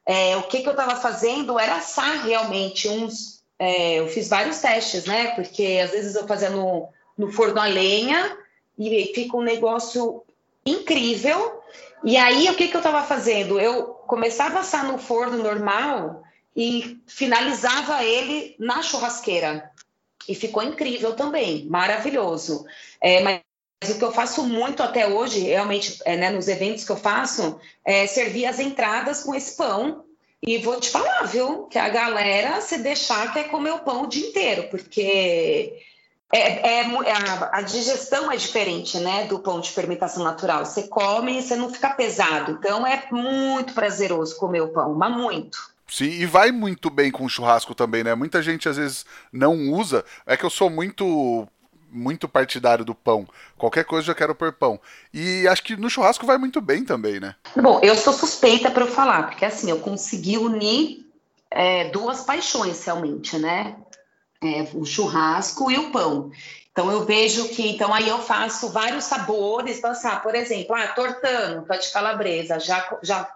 [0.06, 3.43] É, o que, que eu estava fazendo era assar realmente uns.
[3.60, 5.36] É, eu fiz vários testes, né?
[5.36, 8.38] Porque às vezes eu fazia no, no forno a lenha
[8.78, 10.24] e fica um negócio
[10.65, 11.62] incrível.
[12.04, 13.60] E aí, o que, que eu estava fazendo?
[13.60, 16.24] Eu começava a assar no forno normal
[16.56, 19.72] e finalizava ele na churrasqueira.
[20.28, 22.66] E ficou incrível também, maravilhoso.
[23.02, 23.42] É, mas
[23.89, 27.60] o que eu faço muito até hoje, realmente, é, né, nos eventos que eu faço,
[27.86, 30.04] é servir as entradas com esse pão.
[30.46, 34.08] E vou te falar, viu, que a galera, se deixar, quer comer o pão o
[34.08, 35.74] dia inteiro, porque
[36.36, 40.65] é, é, a, a, digestão é diferente, né, do pão de fermentação natural.
[40.65, 42.54] Você come e você não fica pesado.
[42.54, 45.58] Então é muito prazeroso comer o pão, mas muito.
[45.88, 48.15] Sim, e vai muito bem com churrasco também, né?
[48.15, 50.04] Muita gente às vezes não usa.
[50.26, 51.48] É que eu sou muito
[51.91, 53.28] muito partidário do pão.
[53.56, 54.80] Qualquer coisa eu quero pôr pão.
[55.13, 57.36] E acho que no churrasco vai muito bem também, né?
[57.56, 61.06] Bom, eu sou suspeita para eu falar, porque assim, eu consegui unir
[61.52, 63.76] é, duas paixões realmente, né?
[64.44, 66.32] É, o churrasco e o pão.
[66.74, 70.88] Então eu vejo que, então aí eu faço vários sabores, passar, então, por exemplo, ah,
[70.88, 73.30] tortano, pó de calabresa, já, já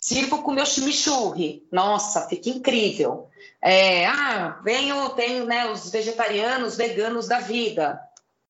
[0.00, 3.28] sirvo com meu chimichurri, nossa, fica incrível.
[3.60, 8.00] É, ah, venho, tenho né, os vegetarianos, veganos da vida.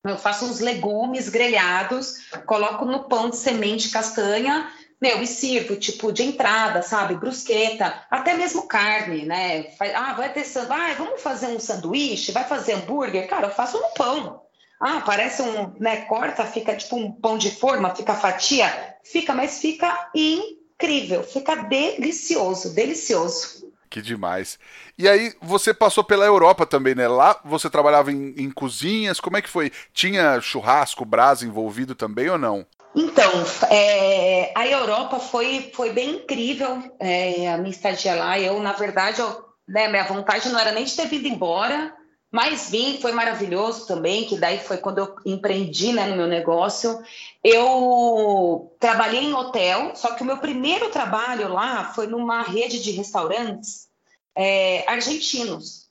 [0.05, 6.12] Eu faço uns legumes grelhados, coloco no pão de semente castanha, meu, e sirvo, tipo,
[6.12, 7.14] de entrada, sabe?
[7.14, 9.66] Brusqueta, até mesmo carne, né?
[9.94, 13.28] Ah, vai ter ah, vamos fazer um sanduíche, vai fazer hambúrguer?
[13.28, 14.42] Cara, eu faço no pão.
[14.80, 16.02] Ah, parece um, né?
[16.02, 22.74] Corta, fica tipo um pão de forma, fica fatia, fica, mas fica incrível, fica delicioso,
[22.74, 23.68] delicioso.
[23.90, 24.58] Que demais.
[24.98, 27.08] E aí, você passou pela Europa também, né?
[27.08, 29.72] Lá você trabalhava em, em cozinhas, como é que foi?
[29.92, 32.66] Tinha churrasco, brasa envolvido também ou não?
[33.00, 33.30] Então,
[33.70, 38.40] é, a Europa foi, foi bem incrível, é, a minha estadia lá.
[38.40, 41.94] Eu, na verdade, eu, né, minha vontade não era nem de ter vindo embora,
[42.28, 47.00] mas vim, foi maravilhoso também, que daí foi quando eu empreendi né, no meu negócio.
[47.44, 52.90] Eu trabalhei em hotel, só que o meu primeiro trabalho lá foi numa rede de
[52.90, 53.87] restaurantes
[54.34, 55.87] é, argentinos.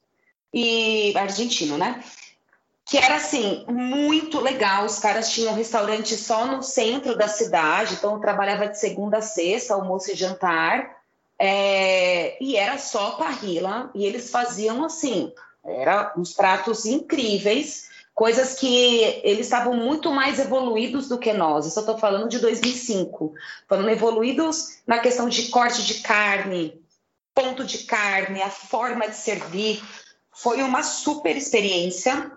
[0.54, 2.04] E argentino, né?
[2.88, 4.86] Que era assim muito legal.
[4.86, 9.21] Os caras tinham um restaurante só no centro da cidade, então trabalhava de segunda a
[9.21, 10.95] sexta, almoço e jantar,
[11.38, 13.91] é, e era só parrila.
[13.93, 15.34] E eles faziam assim,
[15.65, 21.65] era uns pratos incríveis, coisas que eles estavam muito mais evoluídos do que nós.
[21.65, 23.34] Eu só estou falando de 2005,
[23.67, 26.82] falando evoluídos na questão de corte de carne,
[27.36, 29.84] ponto de carne, a forma de servir.
[30.32, 32.37] Foi uma super experiência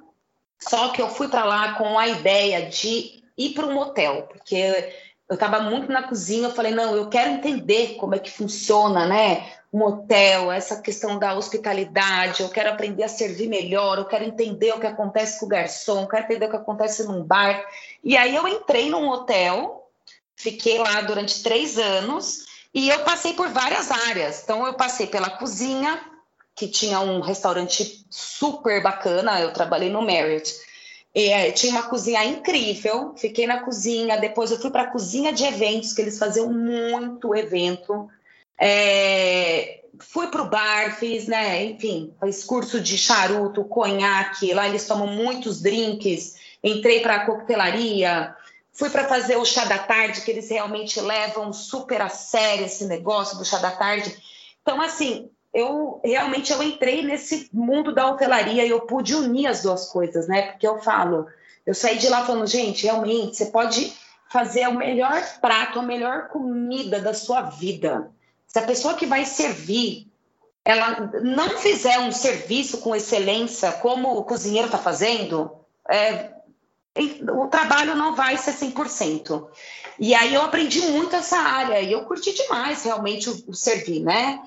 [0.63, 4.93] só que eu fui para lá com a ideia de ir para um motel, porque
[5.29, 9.07] eu estava muito na cozinha, eu falei, não, eu quero entender como é que funciona,
[9.07, 9.49] né?
[9.73, 14.73] Um hotel, essa questão da hospitalidade, eu quero aprender a servir melhor, eu quero entender
[14.73, 17.65] o que acontece com o garçom, eu quero entender o que acontece num bar.
[18.03, 19.89] E aí eu entrei num hotel,
[20.35, 24.43] fiquei lá durante três anos, e eu passei por várias áreas.
[24.43, 26.01] Então, eu passei pela cozinha,
[26.61, 30.55] que tinha um restaurante super bacana, eu trabalhei no Marriott.
[31.15, 35.43] É, tinha uma cozinha incrível, fiquei na cozinha, depois eu fui para a cozinha de
[35.43, 38.11] eventos, que eles faziam muito evento.
[38.59, 44.87] É, fui para o bar, fiz, né, enfim, fiz curso de charuto, conhaque, lá eles
[44.87, 48.37] tomam muitos drinks, entrei para a coquetelaria,
[48.71, 52.85] fui para fazer o chá da tarde, que eles realmente levam super a sério esse
[52.85, 54.15] negócio do chá da tarde.
[54.61, 59.63] Então, assim, eu realmente eu entrei nesse mundo da hotelaria e eu pude unir as
[59.63, 60.43] duas coisas, né?
[60.43, 61.27] Porque eu falo,
[61.67, 63.93] eu saí de lá falando, gente, realmente você pode
[64.31, 68.11] fazer o melhor prato, a melhor comida da sua vida.
[68.47, 70.07] Se a pessoa que vai servir,
[70.65, 75.51] ela não fizer um serviço com excelência, como o cozinheiro está fazendo,
[75.89, 76.31] é,
[77.33, 79.49] o trabalho não vai ser 100%.
[79.99, 84.01] E aí eu aprendi muito essa área e eu curti demais realmente o, o servir,
[84.01, 84.41] né?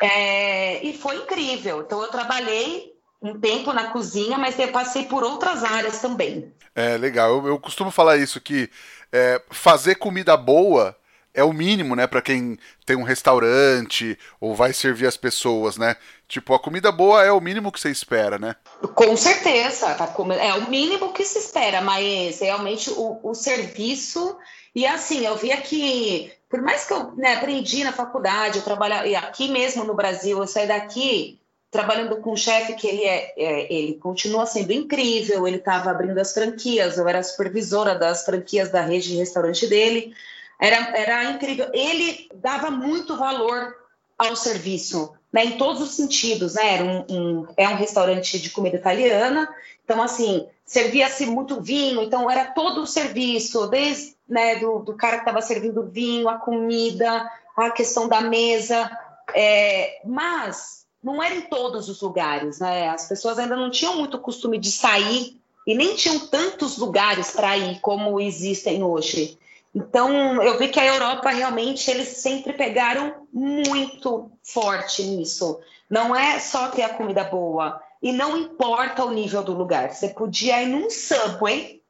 [0.00, 1.82] É, e foi incrível.
[1.82, 6.52] Então, eu trabalhei um tempo na cozinha, mas eu passei por outras áreas também.
[6.74, 7.36] É, legal.
[7.36, 8.68] Eu, eu costumo falar isso, que
[9.12, 10.96] é, fazer comida boa
[11.34, 15.96] é o mínimo, né, para quem tem um restaurante ou vai servir as pessoas, né?
[16.28, 18.54] Tipo, a comida boa é o mínimo que você espera, né?
[18.94, 19.96] Com certeza,
[20.38, 24.36] é o mínimo que se espera, mas realmente o, o serviço
[24.74, 29.06] e assim, eu via que por mais que eu né, aprendi na faculdade, eu trabalhar
[29.06, 33.32] e aqui mesmo no Brasil, eu saí daqui trabalhando com um chefe que ele é,
[33.38, 38.70] é, ele continua sendo incrível, ele estava abrindo as franquias, eu era supervisora das franquias
[38.70, 40.14] da rede de restaurante dele,
[40.60, 41.70] era, era incrível.
[41.72, 43.74] Ele dava muito valor
[44.18, 46.74] ao serviço, né, em todos os sentidos, né?
[46.74, 49.48] Era um, um, é um restaurante de comida italiana,
[49.82, 55.16] então assim servia-se muito vinho, então era todo o serviço, desde né, do, do cara
[55.16, 58.90] que estava servindo vinho, a comida, a questão da mesa.
[59.34, 62.88] É, mas não era em todos os lugares, né?
[62.88, 67.58] As pessoas ainda não tinham muito costume de sair e nem tinham tantos lugares para
[67.58, 69.38] ir como existem hoje.
[69.74, 75.60] Então, eu vi que a Europa realmente eles sempre pegaram muito forte nisso.
[75.90, 79.92] Não é só ter a comida boa e não importa o nível do lugar.
[79.92, 81.81] Você podia ir num subway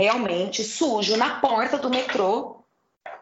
[0.00, 2.64] realmente sujo na porta do metrô,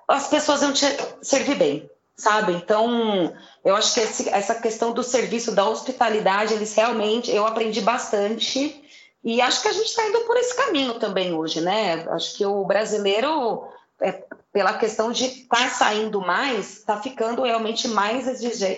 [0.06, 0.86] as pessoas iam te
[1.20, 1.90] servir bem.
[2.16, 2.52] sabe?
[2.52, 3.32] Então,
[3.64, 8.82] eu acho que esse, essa questão do serviço, da hospitalidade, eles realmente, eu aprendi bastante
[9.22, 12.06] e acho que a gente está indo por esse caminho também hoje, né?
[12.10, 13.68] Acho que o brasileiro,
[14.00, 18.26] é, pela questão de estar tá saindo mais, está ficando realmente mais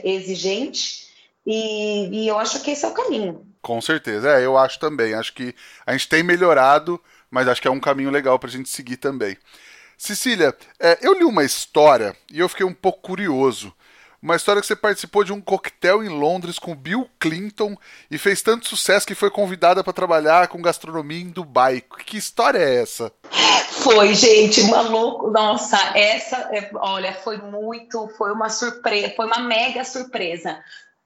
[0.04, 1.06] exigente
[1.46, 3.46] e, e eu acho que esse é o caminho.
[3.62, 5.14] Com certeza, é, eu acho também.
[5.14, 5.54] Acho que
[5.86, 8.96] a gente tem melhorado, mas acho que é um caminho legal para a gente seguir
[8.96, 9.36] também.
[9.96, 13.72] Cecília, é, eu li uma história e eu fiquei um pouco curioso.
[14.22, 17.74] Uma história que você participou de um coquetel em Londres com Bill Clinton
[18.10, 21.82] e fez tanto sucesso que foi convidada para trabalhar com gastronomia em Dubai.
[22.06, 23.10] Que história é essa?
[23.82, 25.30] Foi, gente, maluco.
[25.30, 30.58] Nossa, essa, é, olha, foi muito, foi uma surpresa, foi uma mega surpresa.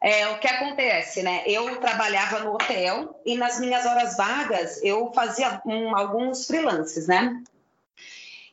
[0.05, 1.43] É, o que acontece, né?
[1.47, 7.43] Eu trabalhava no hotel e nas minhas horas vagas eu fazia um, alguns freelances, né?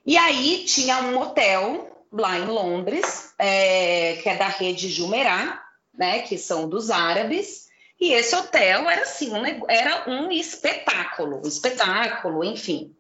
[0.06, 5.62] E aí tinha um hotel lá em Londres, é, que é da rede Jumerá,
[5.94, 6.20] né?
[6.20, 7.68] Que são dos árabes.
[8.00, 12.96] E esse hotel era assim, um, era um espetáculo, espetáculo, enfim.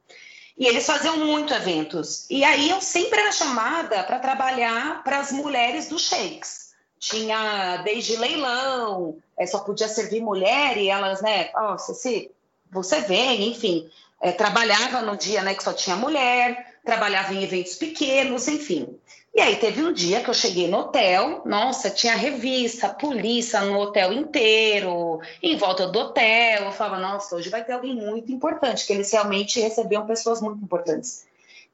[0.57, 2.29] E eles faziam muito eventos.
[2.29, 6.60] E aí eu sempre era chamada para trabalhar para as mulheres dos sheiks
[7.01, 12.29] tinha desde leilão, é, só podia servir mulher e elas, né, ó, oh, você,
[12.71, 13.89] você vem, enfim,
[14.21, 18.95] é, trabalhava no dia, né, que só tinha mulher, trabalhava em eventos pequenos, enfim.
[19.33, 23.79] E aí teve um dia que eu cheguei no hotel, nossa, tinha revista, polícia no
[23.79, 28.85] hotel inteiro, em volta do hotel, eu falava, nossa, hoje vai ter alguém muito importante,
[28.85, 31.25] que eles realmente recebiam pessoas muito importantes.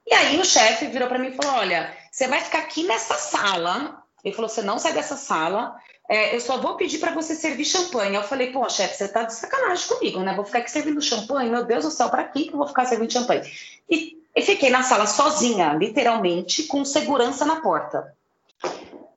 [0.05, 3.15] E aí o chefe virou para mim e falou, olha, você vai ficar aqui nessa
[3.15, 5.75] sala, ele falou: você não sai dessa sala,
[6.09, 8.15] é, eu só vou pedir para você servir champanhe.
[8.15, 10.33] Eu falei: pô, chefe, você tá de sacanagem comigo, né?
[10.35, 11.49] Vou ficar aqui servindo champanhe?
[11.49, 13.41] Meu Deus do céu, para que eu vou ficar servindo champanhe?
[13.89, 18.15] E, e fiquei na sala sozinha, literalmente, com segurança na porta.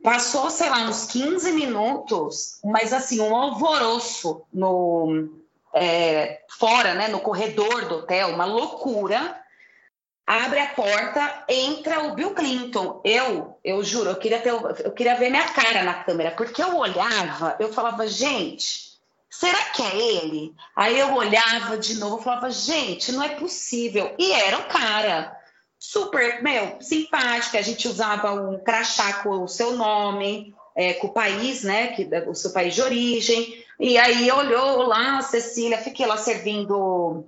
[0.02, 5.28] Passou, sei lá, uns 15 minutos, mas assim, um alvoroço no,
[5.74, 9.38] é, fora, né, no corredor do hotel, uma loucura
[10.30, 13.00] abre a porta, entra o Bill Clinton.
[13.04, 16.76] Eu, eu juro, eu queria ter, eu queria ver minha cara na câmera, porque eu
[16.76, 18.92] olhava, eu falava, gente,
[19.28, 20.54] será que é ele?
[20.76, 24.14] Aí eu olhava de novo, falava, gente, não é possível.
[24.16, 25.36] E era o cara,
[25.76, 27.56] super, meu, simpático.
[27.56, 32.08] A gente usava um crachá com o seu nome, é, com o país, né, que
[32.28, 33.64] o seu país de origem.
[33.80, 37.26] E aí olhou lá, Cecília, fiquei lá servindo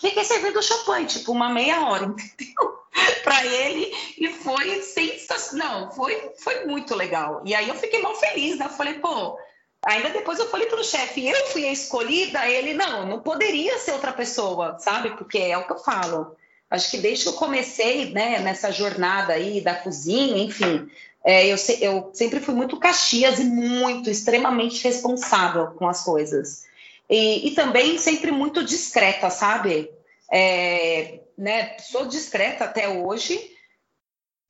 [0.00, 2.80] Fiquei servindo champanhe, tipo, uma meia hora, entendeu?
[3.22, 7.42] para ele e foi sensacional, foi, foi muito legal.
[7.44, 8.66] E aí eu fiquei mal feliz, né?
[8.66, 9.38] Eu falei, pô,
[9.84, 13.92] ainda depois eu falei pro chefe, eu fui a escolhida, ele, não, não poderia ser
[13.92, 15.10] outra pessoa, sabe?
[15.10, 16.36] Porque é o que eu falo.
[16.68, 20.88] Acho que desde que eu comecei, né, nessa jornada aí da cozinha, enfim,
[21.24, 26.64] é, eu, eu sempre fui muito caxias e muito, extremamente responsável com as coisas.
[27.10, 29.90] E, e também sempre muito discreta, sabe?
[30.30, 33.50] É, né, sou discreta até hoje.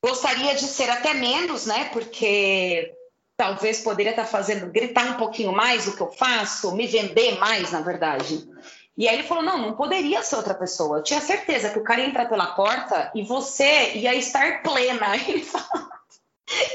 [0.05, 1.88] Gostaria de ser até menos, né?
[1.90, 2.94] Porque
[3.37, 7.73] talvez poderia estar fazendo, gritar um pouquinho mais do que eu faço, me vender mais,
[7.73, 8.46] na verdade.
[8.96, 10.99] E aí ele falou: não, não poderia ser outra pessoa.
[10.99, 15.16] Eu tinha certeza que o cara ia entrar pela porta e você ia estar plena.
[15.16, 15.88] Ele falou.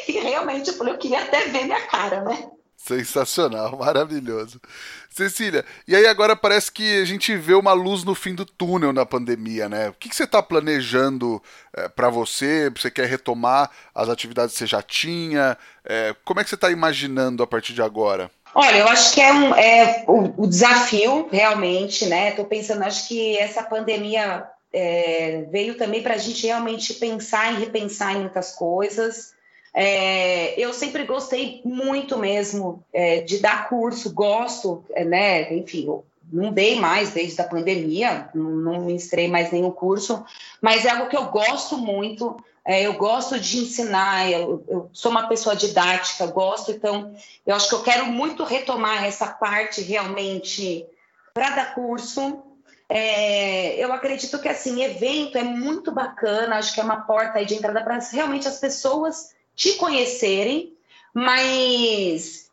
[0.08, 2.50] E realmente eu falei, eu queria até ver minha cara, né?
[2.86, 4.62] Sensacional, maravilhoso.
[5.10, 8.93] Cecília, e aí agora parece que a gente vê uma luz no fim do túnel
[8.93, 9.89] na pandemia, né?
[9.89, 11.41] O que, que você está planejando
[11.76, 12.69] é, para você?
[12.69, 15.58] Você quer retomar as atividades que você já tinha?
[15.84, 18.30] É, como é que você está imaginando a partir de agora?
[18.54, 22.30] Olha, eu acho que é, um, é o, o, desafio, realmente, né?
[22.30, 27.60] Estou pensando, acho que essa pandemia é, veio também para a gente realmente pensar e
[27.60, 29.35] repensar em muitas coisas.
[29.78, 35.54] É, eu sempre gostei muito mesmo é, de dar curso, gosto, é, né?
[35.54, 40.24] Enfim, não dei mais desde a pandemia, não, não ministrei mais nenhum curso,
[40.62, 42.38] mas é algo que eu gosto muito.
[42.64, 47.14] É, eu gosto de ensinar, eu, eu, sou uma pessoa didática, gosto, então
[47.46, 50.86] eu acho que eu quero muito retomar essa parte realmente
[51.34, 52.42] para dar curso.
[52.88, 57.56] É, eu acredito que assim, evento é muito bacana, acho que é uma porta de
[57.56, 60.76] entrada para realmente as pessoas te conhecerem,
[61.14, 62.49] mas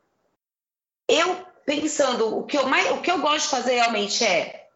[1.08, 4.66] eu pensando o que eu mais, o que eu gosto de fazer realmente é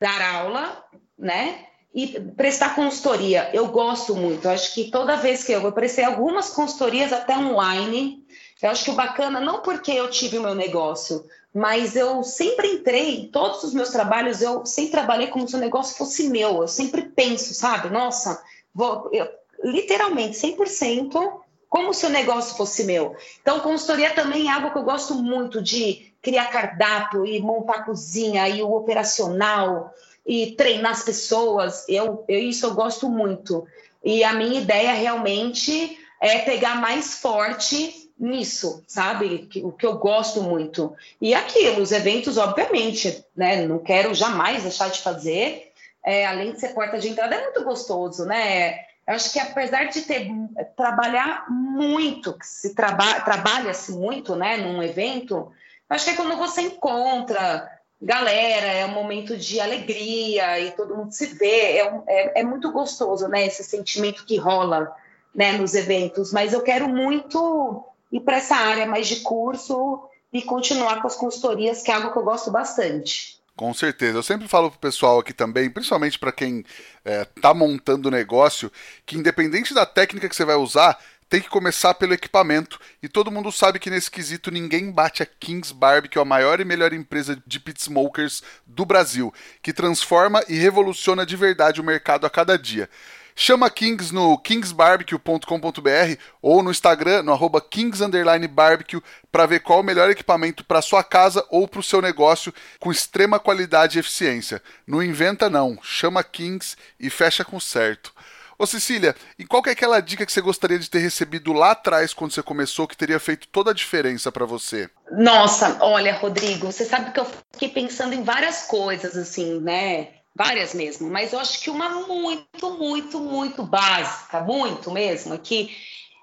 [0.00, 0.84] dar aula,
[1.18, 1.66] né?
[1.94, 3.50] E prestar consultoria.
[3.54, 4.44] Eu gosto muito.
[4.44, 8.26] Eu acho que toda vez que eu, eu prestei algumas consultorias até online,
[8.60, 11.24] eu acho que o bacana não porque eu tive o meu negócio,
[11.54, 15.96] mas eu sempre entrei, todos os meus trabalhos, eu sempre trabalhei como se o negócio
[15.96, 16.60] fosse meu.
[16.60, 17.88] Eu sempre penso, sabe?
[17.88, 18.42] Nossa,
[18.74, 19.26] vou, eu,
[19.66, 23.16] literalmente 100% como se o negócio fosse meu.
[23.42, 28.48] Então, consultoria também é algo que eu gosto muito de criar cardápio e montar cozinha
[28.48, 29.92] e o operacional
[30.24, 31.84] e treinar as pessoas.
[31.88, 33.66] Eu, eu, isso eu gosto muito.
[34.02, 39.48] E a minha ideia realmente é pegar mais forte nisso, sabe?
[39.62, 40.94] O que eu gosto muito.
[41.20, 43.66] E aquilo, os eventos, obviamente, né?
[43.66, 45.72] Não quero jamais deixar de fazer.
[46.02, 48.78] É, além de ser porta de entrada, é muito gostoso, né?
[49.06, 50.30] Eu acho que apesar de ter
[50.76, 55.52] trabalhar muito, que se traba, trabalha-se muito, né, num evento,
[55.88, 61.12] acho que é quando você encontra galera, é um momento de alegria e todo mundo
[61.12, 64.94] se vê, é, é, é muito gostoso, né, esse sentimento que rola,
[65.34, 66.32] né, nos eventos.
[66.32, 70.02] Mas eu quero muito ir para essa área mais de curso
[70.32, 73.35] e continuar com as consultorias, que é algo que eu gosto bastante.
[73.56, 74.18] Com certeza.
[74.18, 76.62] Eu sempre falo pro pessoal aqui também, principalmente para quem
[77.02, 78.70] é, tá montando negócio,
[79.06, 80.98] que independente da técnica que você vai usar,
[81.28, 82.78] tem que começar pelo equipamento.
[83.02, 86.66] E todo mundo sabe que nesse quesito ninguém bate a Kings Barbecue, a maior e
[86.66, 89.32] melhor empresa de pit smokers do Brasil,
[89.62, 92.90] que transforma e revoluciona de verdade o mercado a cada dia.
[93.38, 100.08] Chama Kings no kingsbarbecue.com.br ou no Instagram, no arroba kings_barbecue, para ver qual o melhor
[100.08, 104.62] equipamento para sua casa ou para o seu negócio com extrema qualidade e eficiência.
[104.86, 108.10] Não inventa não, chama Kings e fecha com certo.
[108.58, 112.14] Ô Cecília, e qual é aquela dica que você gostaria de ter recebido lá atrás
[112.14, 114.88] quando você começou que teria feito toda a diferença para você?
[115.12, 120.08] Nossa, olha, Rodrigo, você sabe que eu fiquei pensando em várias coisas assim, né?
[120.36, 125.74] Várias mesmo, mas eu acho que uma muito, muito, muito básica, muito mesmo, é que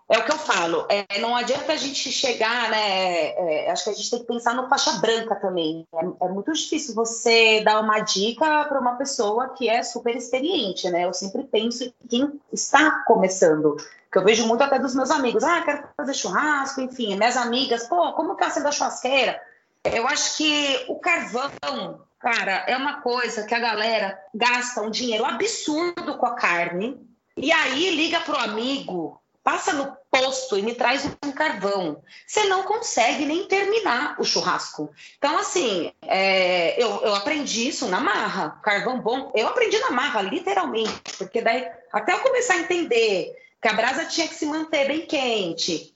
[0.10, 3.30] é o que eu falo, é, não adianta a gente chegar, né?
[3.30, 5.88] É, acho que a gente tem que pensar no faixa branca também.
[5.96, 10.90] É, é muito difícil você dar uma dica para uma pessoa que é super experiente,
[10.90, 11.06] né?
[11.06, 13.78] Eu sempre penso em quem está começando.
[14.12, 17.88] Que eu vejo muito até dos meus amigos, ah, quero fazer churrasco, enfim, minhas amigas,
[17.88, 19.42] pô, como que é a da churrasqueira?
[19.84, 25.26] Eu acho que o carvão Cara, é uma coisa que a galera gasta um dinheiro
[25.26, 26.98] absurdo com a carne
[27.36, 32.02] e aí liga pro amigo, passa no posto e me traz um carvão.
[32.26, 34.90] Você não consegue nem terminar o churrasco.
[35.18, 38.52] Então, assim, é, eu, eu aprendi isso na marra.
[38.64, 43.68] Carvão bom, eu aprendi na marra, literalmente, porque daí até eu começar a entender que
[43.68, 45.93] a brasa tinha que se manter bem quente,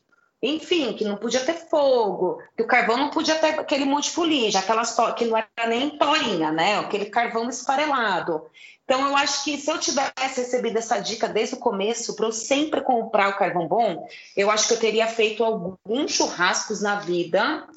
[0.47, 4.11] enfim, que não podia ter fogo, que o carvão não podia ter aquele monte
[4.49, 6.79] de aquelas que não era nem torinha, né?
[6.79, 8.43] Aquele carvão esfarelado.
[8.83, 12.31] Então, eu acho que se eu tivesse recebido essa dica desde o começo, para eu
[12.31, 17.67] sempre comprar o carvão bom, eu acho que eu teria feito alguns churrascos na vida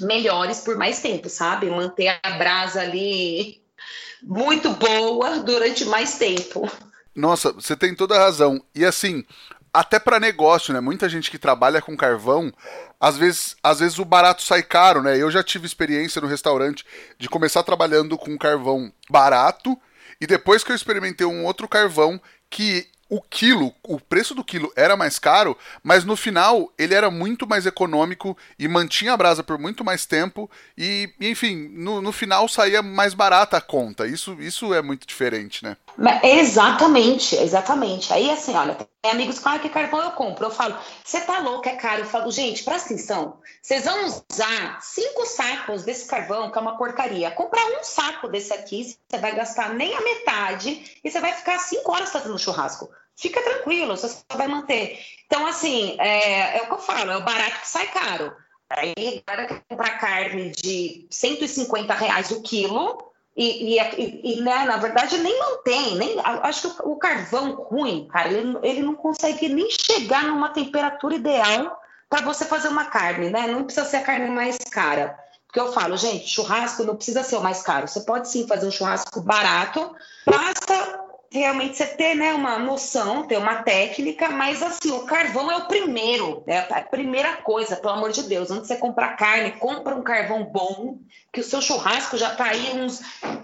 [0.00, 1.68] melhores por mais tempo, sabe?
[1.68, 3.60] Manter a brasa ali
[4.22, 6.70] muito boa durante mais tempo.
[7.14, 8.62] Nossa, você tem toda a razão.
[8.74, 9.24] E assim,
[9.72, 10.80] até para negócio, né?
[10.80, 12.52] Muita gente que trabalha com carvão,
[12.98, 15.16] às vezes, às vezes o barato sai caro, né?
[15.16, 16.84] Eu já tive experiência no restaurante
[17.18, 19.78] de começar trabalhando com carvão barato
[20.20, 24.72] e depois que eu experimentei um outro carvão que o quilo, o preço do quilo
[24.76, 29.42] era mais caro, mas no final ele era muito mais econômico e mantinha a brasa
[29.42, 30.48] por muito mais tempo
[30.78, 34.06] e, enfim, no, no final saía mais barata a conta.
[34.06, 35.76] Isso, isso é muito diferente, né?
[36.22, 38.12] Exatamente, exatamente.
[38.12, 40.46] Aí assim, olha, tem amigos que falam que carvão eu compro.
[40.46, 42.02] Eu falo, você tá louco, é caro.
[42.02, 43.38] Eu falo, gente, presta atenção.
[43.62, 47.30] Vocês vão usar cinco sacos desse carvão, que é uma porcaria.
[47.30, 51.58] Comprar um saco desse aqui, você vai gastar nem a metade e você vai ficar
[51.58, 52.90] cinco horas fazendo churrasco.
[53.16, 54.98] Fica tranquilo, você só vai manter.
[55.26, 58.32] Então, assim, é, é o que eu falo, é o barato que sai caro.
[58.70, 65.16] Aí, para comprar carne de 150 reais o quilo, e, e, e né, na verdade
[65.18, 70.24] nem mantém, nem, acho que o, carvão ruim, cara, ele, ele não consegue nem chegar
[70.24, 73.46] numa temperatura ideal para você fazer uma carne, né?
[73.46, 75.16] Não precisa ser a carne mais cara.
[75.46, 77.88] Porque eu falo, gente, churrasco não precisa ser o mais caro.
[77.88, 79.94] Você pode sim fazer um churrasco barato,
[80.26, 80.99] basta
[81.32, 85.68] realmente você ter né, uma noção, ter uma técnica, mas assim, o carvão é o
[85.68, 88.50] primeiro, é a primeira coisa, pelo amor de Deus.
[88.50, 90.98] Antes de você comprar carne, compra um carvão bom,
[91.32, 93.00] que o seu churrasco já está aí uns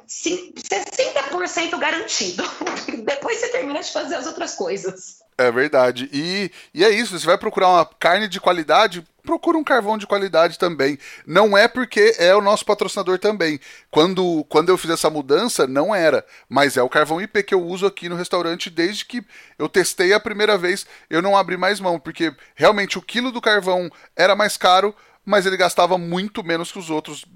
[0.09, 2.43] 60% garantido.
[3.05, 5.19] Depois você termina de fazer as outras coisas.
[5.39, 6.09] É verdade.
[6.13, 10.07] E, e é isso, você vai procurar uma carne de qualidade, procura um carvão de
[10.07, 10.99] qualidade também.
[11.27, 13.61] Não é porque é o nosso patrocinador também.
[13.91, 16.25] Quando, quando eu fiz essa mudança, não era.
[16.49, 19.23] Mas é o carvão IP que eu uso aqui no restaurante desde que
[19.59, 20.87] eu testei a primeira vez.
[21.11, 25.45] Eu não abri mais mão, porque realmente o quilo do carvão era mais caro, mas
[25.45, 27.27] ele gastava muito menos que os outros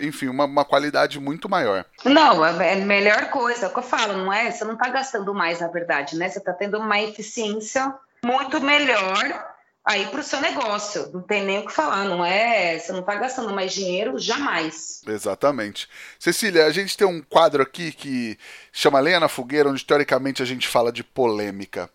[0.00, 1.84] enfim, uma, uma, qualidade muito maior.
[2.04, 4.50] Não, é a melhor coisa, é o que eu falo, não é?
[4.50, 6.28] Você não está gastando mais, na verdade, né?
[6.28, 7.94] Você está tendo uma eficiência
[8.24, 9.50] muito melhor
[9.84, 11.10] aí para o seu negócio.
[11.12, 12.78] Não tem nem o que falar, não é?
[12.78, 15.02] Você não está gastando mais dinheiro jamais.
[15.06, 15.88] Exatamente.
[16.18, 18.38] Cecília, a gente tem um quadro aqui que
[18.72, 21.90] chama Lenha na Fogueira, onde teoricamente a gente fala de polêmica.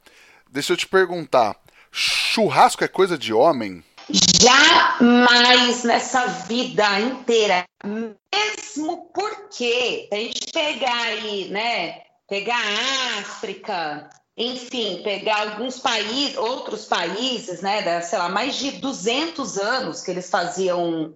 [0.49, 1.55] Deixa eu te perguntar:
[1.91, 3.83] churrasco é coisa de homem?
[4.09, 7.65] Jamais nessa vida inteira.
[7.83, 12.01] Mesmo porque, a gente pegar aí, né?
[12.27, 18.71] Pegar a África, enfim, pegar alguns países, outros países, né, da, sei lá, mais de
[18.71, 21.13] 200 anos que eles faziam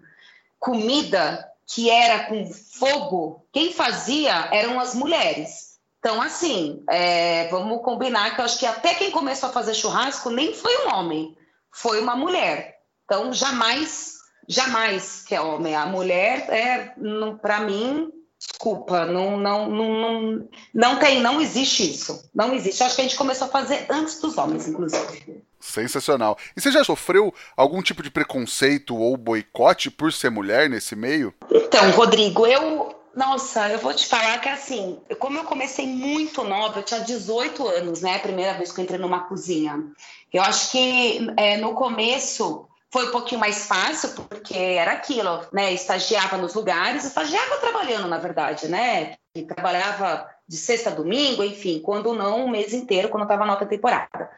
[0.60, 5.78] comida que era com fogo, quem fazia eram as mulheres.
[6.00, 10.30] Então, assim, é, vamos combinar que eu acho que até quem começou a fazer churrasco
[10.30, 11.38] nem foi um homem,
[11.72, 12.79] foi uma mulher.
[13.10, 15.76] Então, jamais, jamais que é homem.
[15.76, 16.94] A mulher, é,
[17.42, 22.30] para mim, Desculpa, não, não, não, não, não tem, não existe isso.
[22.34, 22.82] Não existe.
[22.82, 25.44] Acho que a gente começou a fazer antes dos homens, inclusive.
[25.60, 26.38] Sensacional.
[26.56, 31.34] E você já sofreu algum tipo de preconceito ou boicote por ser mulher nesse meio?
[31.52, 32.96] Então, Rodrigo, eu.
[33.14, 37.68] Nossa, eu vou te falar que assim, como eu comecei muito nova, eu tinha 18
[37.68, 38.16] anos, né?
[38.16, 39.84] A primeira vez que eu entrei numa cozinha.
[40.32, 45.72] Eu acho que é, no começo foi um pouquinho mais fácil, porque era aquilo, né?
[45.74, 49.16] Estagiava nos lugares, estagiava trabalhando, na verdade, né?
[49.36, 53.54] E trabalhava de sexta a domingo, enfim, quando não, um mês inteiro, quando estava na
[53.54, 54.32] alta temporada.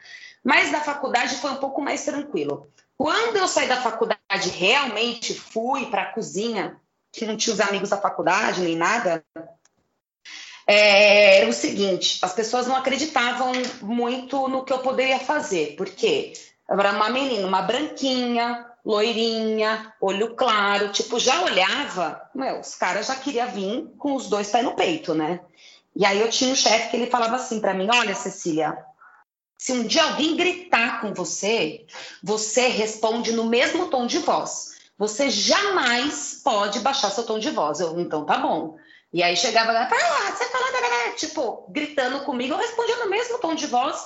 [0.44, 2.70] Mas na faculdade foi um pouco mais tranquilo.
[2.98, 6.76] Quando eu saí da faculdade, realmente fui para a cozinha,
[7.10, 9.24] que não tinha os amigos da faculdade nem nada,
[10.66, 16.34] é, era o seguinte: as pessoas não acreditavam muito no que eu poderia fazer, porque
[16.68, 23.16] era uma menina, uma branquinha, loirinha, olho claro, tipo, já olhava, meu, os caras já
[23.16, 25.40] queriam vir com os dois pés no peito, né?
[25.94, 28.76] E aí eu tinha um chefe que ele falava assim para mim: olha, Cecília,
[29.58, 31.86] se um dia alguém gritar com você,
[32.22, 34.72] você responde no mesmo tom de voz.
[34.98, 37.80] Você jamais pode baixar seu tom de voz.
[37.80, 38.76] Eu, então tá bom.
[39.12, 40.72] E aí chegava lá, ah, você fala,
[41.16, 44.02] tipo, gritando comigo, eu respondia no mesmo tom de voz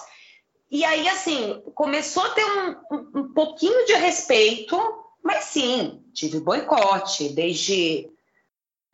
[0.70, 2.76] e aí, assim, começou a ter um,
[3.14, 4.76] um, pouquinho de respeito,
[5.22, 8.10] mas sim, tive boicote, desde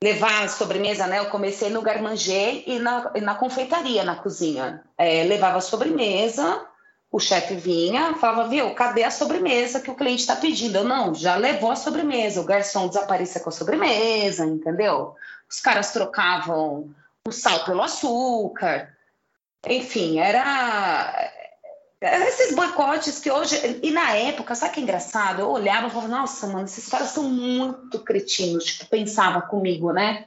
[0.02, 1.20] levar a sobremesa, né?
[1.20, 4.82] Eu comecei no garmanger e na, na confeitaria, na cozinha.
[4.98, 6.66] É, levava a sobremesa,
[7.10, 10.76] o chefe vinha, falava, viu, cadê a sobremesa que o cliente está pedindo?
[10.76, 15.14] Eu, não, já levou a sobremesa, o garçom desaparecia com a sobremesa, entendeu?
[15.48, 16.92] Os caras trocavam
[17.26, 18.94] o sal pelo açúcar.
[19.66, 21.31] Enfim, era
[22.02, 23.80] esses boicotes que hoje.
[23.82, 25.40] E na época, sabe que é engraçado?
[25.40, 30.26] Eu olhava e falava, nossa, mano, esses caras são muito cretinos, tipo, pensava comigo, né?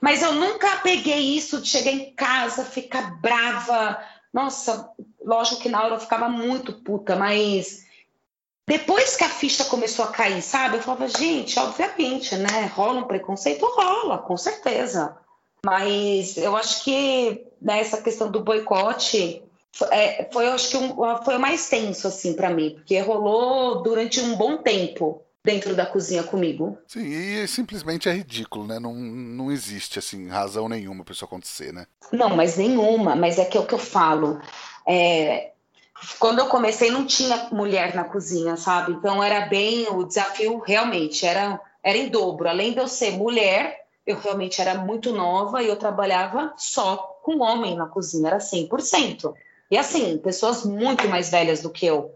[0.00, 3.98] Mas eu nunca peguei isso de chegar em casa, ficar brava.
[4.32, 4.90] Nossa,
[5.24, 7.86] lógico que na hora eu ficava muito puta, mas
[8.66, 10.76] depois que a ficha começou a cair, sabe?
[10.76, 12.66] Eu falava, gente, obviamente, né?
[12.74, 13.64] Rola um preconceito?
[13.64, 15.16] Rola, com certeza.
[15.64, 19.42] Mas eu acho que nessa né, questão do boicote,
[19.90, 20.94] é, foi, acho que, um,
[21.24, 25.86] foi o mais tenso, assim, para mim, porque rolou durante um bom tempo dentro da
[25.86, 26.76] cozinha comigo.
[26.86, 28.78] Sim, e simplesmente é ridículo, né?
[28.78, 31.86] Não, não existe, assim, razão nenhuma para isso acontecer, né?
[32.12, 34.40] Não, mas nenhuma, mas é que é o que eu falo.
[34.86, 35.52] É,
[36.18, 38.92] quando eu comecei, não tinha mulher na cozinha, sabe?
[38.92, 42.48] Então era bem, o desafio realmente era, era em dobro.
[42.48, 47.42] Além de eu ser mulher, eu realmente era muito nova e eu trabalhava só com
[47.42, 49.34] homem na cozinha, era 100%.
[49.70, 52.14] E assim, pessoas muito mais velhas do que eu.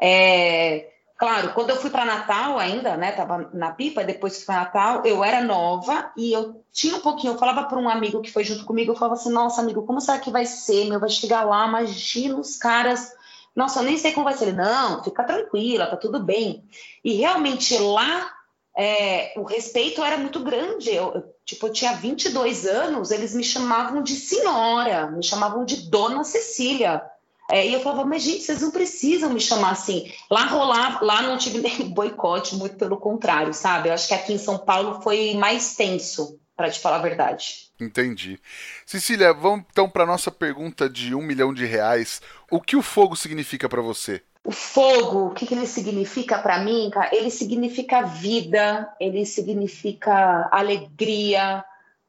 [0.00, 4.54] É, claro, quando eu fui para Natal ainda, né, tava na pipa, depois que foi
[4.54, 8.32] Natal, eu era nova e eu tinha um pouquinho, eu falava para um amigo que
[8.32, 11.10] foi junto comigo, eu falava assim, nossa, amigo, como será que vai ser, meu, vai
[11.10, 13.12] chegar lá, imagina os caras,
[13.54, 14.48] nossa, eu nem sei como vai ser.
[14.48, 16.64] Ele, não, fica tranquila, tá tudo bem.
[17.04, 18.32] E realmente lá,
[18.76, 24.02] é, o respeito era muito grande, eu, Tipo, eu tinha 22 anos, eles me chamavam
[24.02, 27.02] de senhora, me chamavam de dona Cecília.
[27.50, 30.10] É, e eu falava, mas gente, vocês não precisam me chamar assim.
[30.30, 33.88] Lá rolava, lá não tive nem boicote, muito pelo contrário, sabe?
[33.88, 37.70] Eu acho que aqui em São Paulo foi mais tenso, para te falar a verdade.
[37.78, 38.40] Entendi.
[38.86, 42.22] Cecília, vamos então para nossa pergunta de um milhão de reais.
[42.50, 44.22] O que o fogo significa para você?
[44.44, 46.90] O fogo, o que, que ele significa para mim?
[47.12, 51.64] Ele significa vida, ele significa alegria,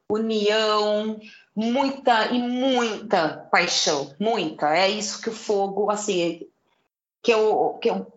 [0.09, 1.19] união,
[1.55, 4.75] muita e muita paixão, muita.
[4.75, 6.45] É isso que o fogo, assim,
[7.23, 8.14] que eu, que eu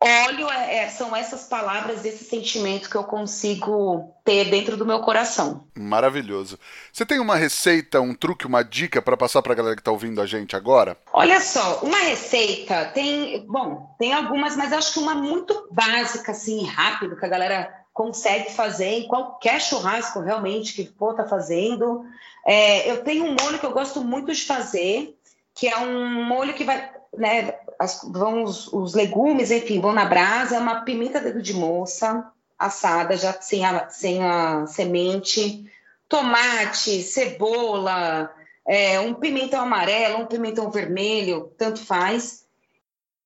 [0.00, 5.00] óleo é, é, são essas palavras, esse sentimento que eu consigo ter dentro do meu
[5.00, 5.64] coração.
[5.76, 6.58] Maravilhoso.
[6.92, 9.90] Você tem uma receita, um truque, uma dica para passar para a galera que está
[9.90, 10.96] ouvindo a gente agora?
[11.12, 16.64] Olha só, uma receita tem, bom, tem algumas, mas acho que uma muito básica, assim,
[16.64, 22.04] rápido, que a galera consegue fazer em qualquer churrasco realmente que for tá fazendo.
[22.46, 25.18] É, eu tenho um molho que eu gosto muito de fazer,
[25.52, 30.04] que é um molho que vai né, as, vão os, os, legumes, enfim, vão na
[30.04, 35.64] brasa, é uma pimenta dedo de moça assada, já sem a, sem a semente,
[36.08, 38.34] tomate, cebola,
[38.66, 42.46] é, um pimentão amarelo, um pimentão vermelho, tanto faz.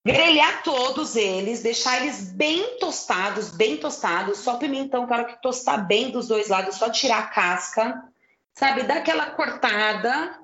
[0.05, 6.11] Grelhar todos eles, deixar eles bem tostados, bem tostados, só pimentão, cara, que tostar bem
[6.11, 8.03] dos dois lados, só tirar a casca,
[8.53, 8.83] sabe?
[8.83, 10.42] Dar aquela cortada,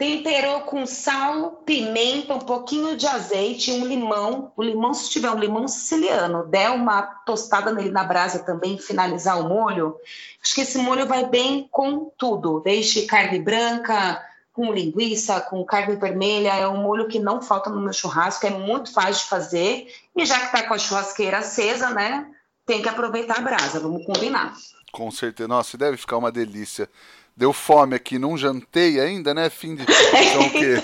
[0.00, 4.50] Temperou com sal, pimenta, um pouquinho de azeite, um limão.
[4.56, 9.38] O limão, se tiver um limão siciliano, der uma tostada nele na brasa também, finalizar
[9.38, 9.94] o molho,
[10.42, 12.60] acho que esse molho vai bem com tudo.
[12.60, 16.54] Deixe carne branca, com linguiça, com carne vermelha.
[16.54, 19.94] É um molho que não falta no meu churrasco, é muito fácil de fazer.
[20.16, 22.26] E já que está com a churrasqueira acesa, né?
[22.64, 24.54] Tem que aproveitar a brasa, vamos combinar.
[24.92, 25.48] Com certeza.
[25.48, 26.88] Nossa, deve ficar uma delícia.
[27.36, 29.48] Deu fome aqui, não jantei ainda, né?
[29.48, 29.82] Fim de.
[29.82, 30.82] Então, o quê?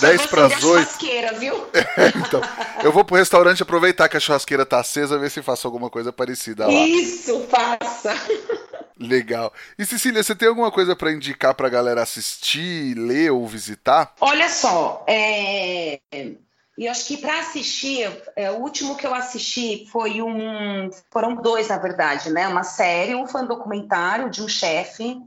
[0.00, 0.98] 10 para as 8.
[1.38, 1.66] viu?
[1.96, 2.40] É, então,
[2.84, 6.12] eu vou pro restaurante aproveitar que a churrasqueira tá acesa, ver se faço alguma coisa
[6.12, 6.72] parecida lá.
[6.72, 8.14] Isso, faça!
[8.98, 9.52] Legal.
[9.78, 14.14] E Cecília, você tem alguma coisa para indicar para a galera assistir, ler ou visitar?
[14.20, 16.00] Olha só, é...
[16.76, 20.90] E acho que para assistir, é, o último que eu assisti foi um.
[21.10, 22.46] Foram dois, na verdade, né?
[22.46, 25.18] Uma série, um foi um documentário de um chefe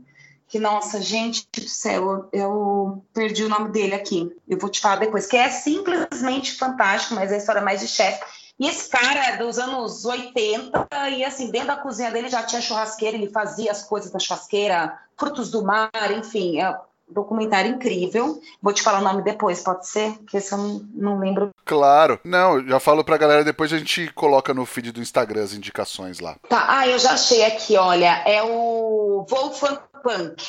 [0.48, 4.36] que, nossa, gente do céu, eu, eu, perdi o nome dele aqui.
[4.48, 7.88] Eu vou te falar depois, que é simplesmente fantástico, mas é a história mais de
[7.88, 8.20] chefe.
[8.60, 12.62] E esse cara é dos anos 80, e assim, dentro da cozinha dele já tinha
[12.62, 16.78] churrasqueira, ele fazia as coisas na churrasqueira, frutos do mar, enfim, é
[17.10, 18.42] documentário incrível.
[18.62, 20.14] Vou te falar o nome depois, pode ser?
[20.20, 21.50] Porque esse eu não, não lembro.
[21.66, 22.20] Claro.
[22.24, 26.20] Não, já falo pra galera, depois a gente coloca no feed do Instagram as indicações
[26.20, 26.36] lá.
[26.48, 30.44] Tá, ah, eu já achei aqui, olha, é o Wolfgang Punk.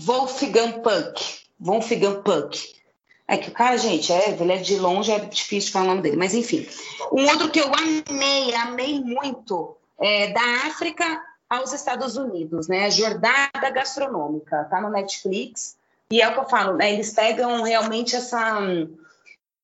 [0.00, 1.38] Wolfgang Punk.
[1.58, 2.78] Wolfgang Punk.
[3.26, 6.02] É que o cara, gente, é, ele é de longe, é difícil falar o nome
[6.02, 6.66] dele, mas enfim.
[7.12, 12.90] Um outro que eu amei, amei muito, é da África aos Estados Unidos, né?
[12.90, 15.76] Jornada Gastronômica, tá no Netflix.
[16.10, 16.92] E é o que eu falo, né?
[16.92, 18.60] Eles pegam realmente essa.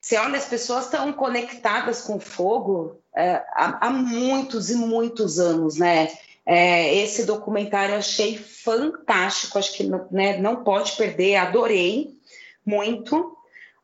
[0.01, 5.77] Você olha, as pessoas estão conectadas com fogo é, há, há muitos e muitos anos,
[5.77, 6.09] né?
[6.47, 12.19] É, esse documentário eu achei fantástico, acho que né, não pode perder, adorei
[12.67, 13.37] muito.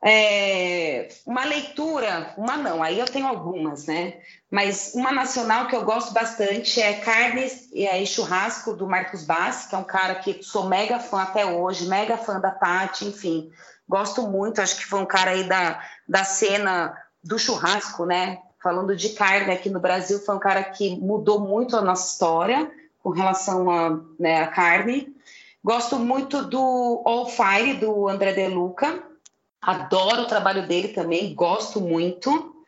[0.03, 4.19] É, uma leitura, uma não, aí eu tenho algumas, né?
[4.51, 9.75] Mas uma nacional que eu gosto bastante é Carnes e Churrasco, do Marcos Bassi, que
[9.75, 13.49] é um cara que sou mega fã até hoje, mega fã da Tati, enfim,
[13.87, 16.93] gosto muito, acho que foi um cara aí da, da cena
[17.23, 18.39] do churrasco, né?
[18.61, 22.71] falando de carne aqui no Brasil, foi um cara que mudou muito a nossa história
[23.01, 25.15] com relação a, né, carne.
[25.63, 29.03] Gosto muito do All Fire, do André De Luca.
[29.61, 32.60] Adoro o trabalho dele também, gosto muito.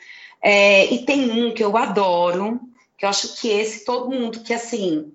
[0.44, 2.60] É, e tem um que eu adoro,
[2.98, 5.12] que eu acho que esse, todo mundo que, assim,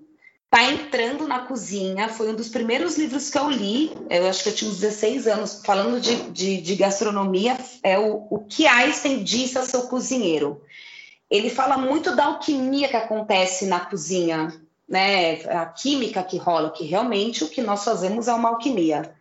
[0.49, 4.49] Tá entrando na cozinha, foi um dos primeiros livros que eu li, eu acho que
[4.49, 9.23] eu tinha uns 16 anos, falando de, de, de gastronomia, é o, o que Einstein
[9.23, 10.59] disse ao seu cozinheiro.
[11.29, 15.43] Ele fala muito da alquimia que acontece na cozinha, né?
[15.43, 19.13] A química que rola, que realmente o que nós fazemos é uma alquimia.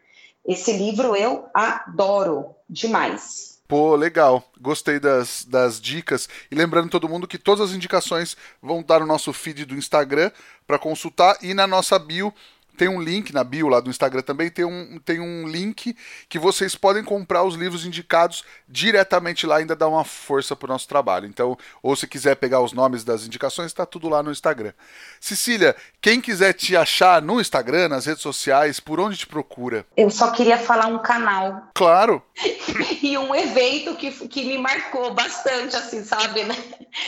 [0.47, 3.58] Esse livro eu adoro demais.
[3.69, 4.51] Pô, legal.
[4.59, 6.27] Gostei das, das dicas.
[6.51, 10.31] E lembrando todo mundo que todas as indicações vão estar no nosso feed do Instagram
[10.67, 12.33] para consultar e na nossa bio
[12.79, 15.97] tem um link na bio lá do Instagram também, tem um, tem um link
[16.29, 20.87] que vocês podem comprar os livros indicados diretamente lá, ainda dá uma força pro nosso
[20.87, 21.27] trabalho.
[21.27, 24.73] Então, ou se quiser pegar os nomes das indicações, está tudo lá no Instagram.
[25.21, 29.85] Cecília, quem quiser te achar no Instagram, nas redes sociais, por onde te procura?
[29.97, 31.65] Eu só queria falar um canal.
[31.75, 32.23] Claro.
[33.03, 36.57] e um evento que, que me marcou bastante, assim, sabe, né?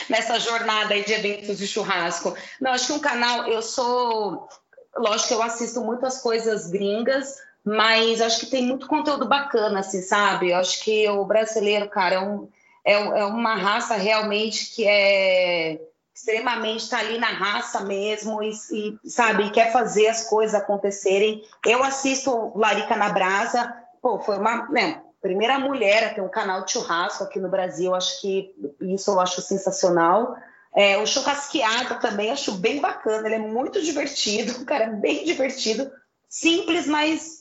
[0.08, 2.36] nessa jornada aí de eventos de churrasco.
[2.60, 4.48] Não, acho que um canal, eu sou
[4.96, 10.02] lógico que eu assisto muitas coisas gringas, mas acho que tem muito conteúdo bacana, assim,
[10.02, 10.50] sabe?
[10.50, 12.48] Eu acho que o brasileiro, cara, é, um,
[12.84, 15.80] é, é uma raça realmente que é
[16.14, 21.42] extremamente está ali na raça mesmo e, e, sabe quer fazer as coisas acontecerem.
[21.64, 26.64] Eu assisto Larica na Brasa, pô, foi uma, né, primeira mulher a ter um canal
[26.64, 27.94] de churrasco aqui no Brasil.
[27.94, 30.36] Acho que isso eu acho sensacional.
[30.74, 35.24] É, o churrasqueado também acho bem bacana, ele é muito divertido, o cara é bem
[35.24, 35.90] divertido,
[36.28, 37.40] simples, mas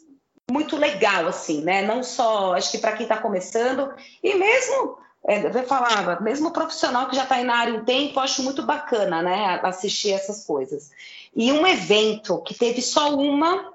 [0.49, 1.83] muito legal, assim, né?
[1.83, 7.07] Não só, acho que para quem está começando, e mesmo, é, eu falava, mesmo profissional
[7.07, 9.59] que já está aí na área um tempo, acho muito bacana, né?
[9.63, 10.89] Assistir essas coisas.
[11.35, 13.73] E um evento que teve só uma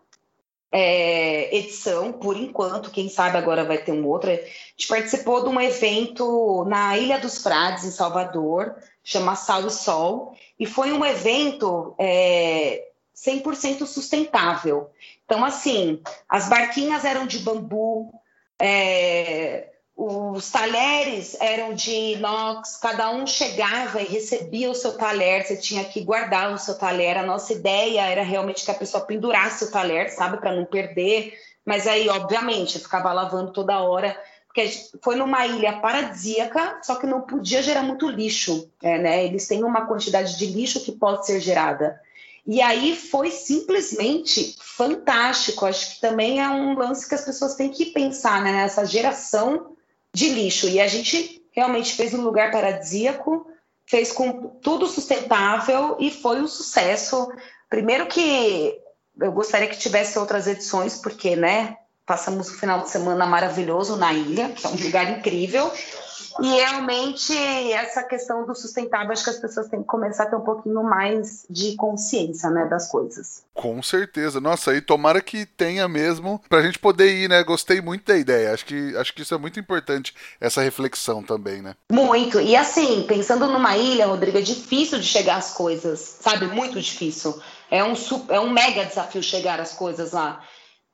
[0.77, 4.29] é, edição, por enquanto, quem sabe agora vai ter um outro.
[4.29, 9.71] A gente participou de um evento na Ilha dos Frades, em Salvador, chama Sal e
[9.71, 14.91] Sol, e foi um evento é, 100% sustentável.
[15.25, 18.13] Então, assim, as barquinhas eram de bambu,
[18.61, 25.57] é, os talheres eram de inox, cada um chegava e recebia o seu talher, você
[25.57, 27.17] tinha que guardar o seu talher.
[27.17, 31.39] A nossa ideia era realmente que a pessoa pendurasse o talher, sabe, para não perder.
[31.65, 34.69] Mas aí, obviamente, ficava lavando toda hora, porque
[35.01, 39.25] foi numa ilha paradisíaca, só que não podia gerar muito lixo, é, né?
[39.25, 42.01] Eles têm uma quantidade de lixo que pode ser gerada.
[42.47, 45.65] E aí foi simplesmente fantástico.
[45.65, 49.75] Acho que também é um lance que as pessoas têm que pensar né, nessa geração
[50.15, 50.69] de lixo.
[50.69, 53.47] E a gente realmente fez um lugar paradisíaco,
[53.87, 57.31] fez com tudo sustentável e foi um sucesso.
[57.69, 58.79] Primeiro que
[59.21, 64.13] eu gostaria que tivesse outras edições, porque, né, passamos o final de semana maravilhoso na
[64.13, 65.71] ilha, que é um lugar incrível.
[66.41, 67.37] E realmente
[67.73, 70.83] essa questão do sustentável, acho que as pessoas têm que começar a ter um pouquinho
[70.83, 73.43] mais de consciência, né, das coisas.
[73.55, 74.41] Com certeza.
[74.41, 77.43] Nossa, e tomara que tenha mesmo pra gente poder ir, né?
[77.45, 78.53] Gostei muito da ideia.
[78.53, 81.75] Acho que, acho que isso é muito importante, essa reflexão também, né?
[81.91, 82.41] Muito.
[82.41, 86.47] E assim, pensando numa ilha, Rodrigo, é difícil de chegar às coisas, sabe?
[86.47, 87.41] Muito difícil.
[87.71, 87.95] É um,
[88.29, 90.43] é um mega desafio chegar às coisas lá.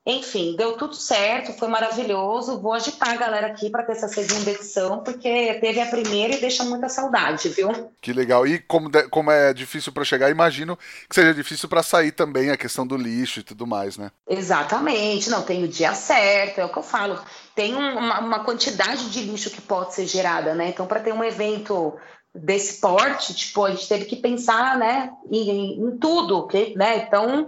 [0.05, 2.59] Enfim, deu tudo certo, foi maravilhoso.
[2.59, 6.41] Vou agitar a galera aqui para ter essa segunda edição, porque teve a primeira e
[6.41, 7.91] deixa muita saudade, viu?
[8.01, 8.47] Que legal.
[8.47, 10.75] E como, de, como é difícil para chegar, imagino
[11.07, 14.11] que seja difícil para sair também a questão do lixo e tudo mais, né?
[14.27, 15.29] Exatamente.
[15.29, 17.19] Não, tem o dia certo, é o que eu falo.
[17.53, 20.69] Tem uma, uma quantidade de lixo que pode ser gerada, né?
[20.69, 21.95] Então, para ter um evento
[22.33, 27.05] desse porte, tipo, a gente teve que pensar, né, em, em tudo, né?
[27.05, 27.47] Então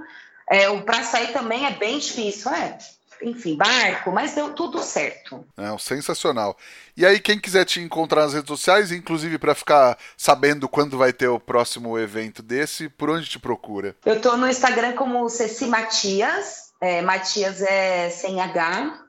[0.50, 2.78] é, o para sair também é bem difícil, é.
[3.22, 5.46] Enfim, barco, mas deu tudo certo.
[5.58, 6.58] É, sensacional.
[6.96, 11.14] E aí, quem quiser te encontrar nas redes sociais, inclusive para ficar sabendo quando vai
[11.14, 13.96] ter o próximo evento desse, por onde te procura?
[14.06, 16.74] Eu tô no Instagram como Ceci Matias.
[16.82, 19.00] É, Matias é sem H.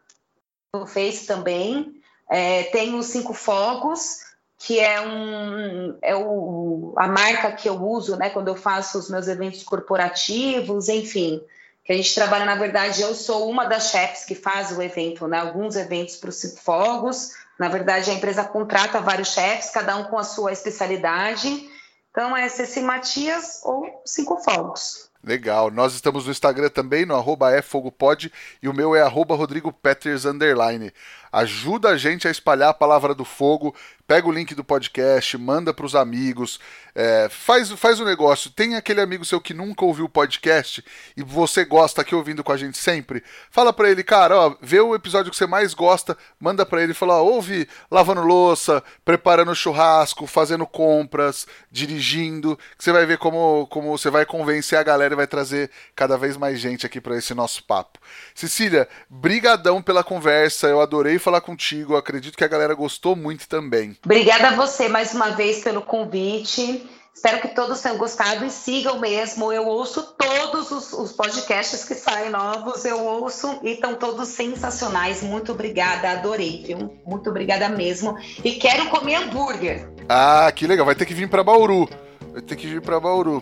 [0.72, 2.00] No Face também.
[2.30, 4.20] É, tem os Cinco Fogos
[4.58, 9.10] que é, um, é o, a marca que eu uso né, quando eu faço os
[9.10, 11.42] meus eventos corporativos, enfim.
[11.84, 15.28] Que a gente trabalha, na verdade, eu sou uma das chefes que faz o evento,
[15.28, 17.32] né, alguns eventos para os Fogos.
[17.58, 21.70] Na verdade, a empresa contrata vários chefes, cada um com a sua especialidade.
[22.10, 25.10] Então, é Ceci Matias ou Cinco Fogos.
[25.24, 25.70] Legal.
[25.70, 28.30] Nós estamos no Instagram também, no arroba é Pod,
[28.62, 30.92] e o meu é arroba Rodrigo Peters, underline.
[31.32, 33.74] Ajuda a gente a espalhar a palavra do fogo,
[34.06, 36.60] pega o link do podcast, manda para os amigos,
[36.94, 38.52] é, faz, faz o negócio.
[38.52, 40.84] Tem aquele amigo seu que nunca ouviu o podcast
[41.16, 44.78] e você gosta aqui ouvindo com a gente sempre, fala para ele, cara, ó, vê
[44.78, 48.80] o episódio que você mais gosta, manda para ele e fala, ó, ouve lavando louça,
[49.04, 54.84] preparando churrasco, fazendo compras, dirigindo, que você vai ver como, como você vai convencer a
[54.84, 57.98] galera e vai trazer cada vez mais gente aqui para esse nosso papo.
[58.34, 63.96] Cecília, brigadão pela conversa, eu adorei falar contigo, acredito que a galera gostou muito também.
[64.04, 66.88] Obrigada a você mais uma vez pelo convite.
[67.14, 69.52] Espero que todos tenham gostado e sigam mesmo.
[69.52, 75.22] Eu ouço todos os, os, podcasts que saem novos, eu ouço e estão todos sensacionais.
[75.22, 77.00] Muito obrigada, adorei, viu?
[77.06, 78.18] Muito obrigada mesmo.
[78.42, 79.88] E quero comer hambúrguer.
[80.08, 80.84] Ah, que legal.
[80.84, 81.88] Vai ter que vir para Bauru.
[82.34, 83.40] Vai ter que vir para Bauru.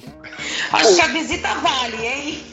[0.70, 2.44] Acho que a visita vale, hein?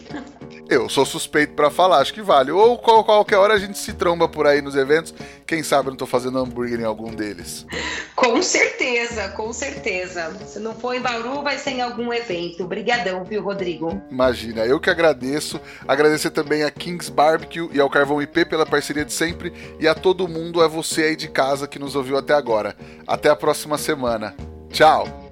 [0.69, 2.49] Eu sou suspeito para falar, acho que vale.
[2.49, 5.13] Ou qualquer hora a gente se tromba por aí nos eventos.
[5.45, 7.65] Quem sabe eu não tô fazendo hambúrguer em algum deles.
[8.15, 10.31] Com certeza, com certeza.
[10.45, 12.63] Se não for em Bauru, vai ser em algum evento.
[12.63, 14.01] Obrigadão, viu, Rodrigo?
[14.09, 15.59] Imagina, eu que agradeço.
[15.85, 19.51] Agradecer também a Kings Barbecue e ao Carvão IP pela parceria de sempre.
[19.77, 22.77] E a todo mundo, é você aí de casa que nos ouviu até agora.
[23.05, 24.33] Até a próxima semana.
[24.71, 25.28] Tchau!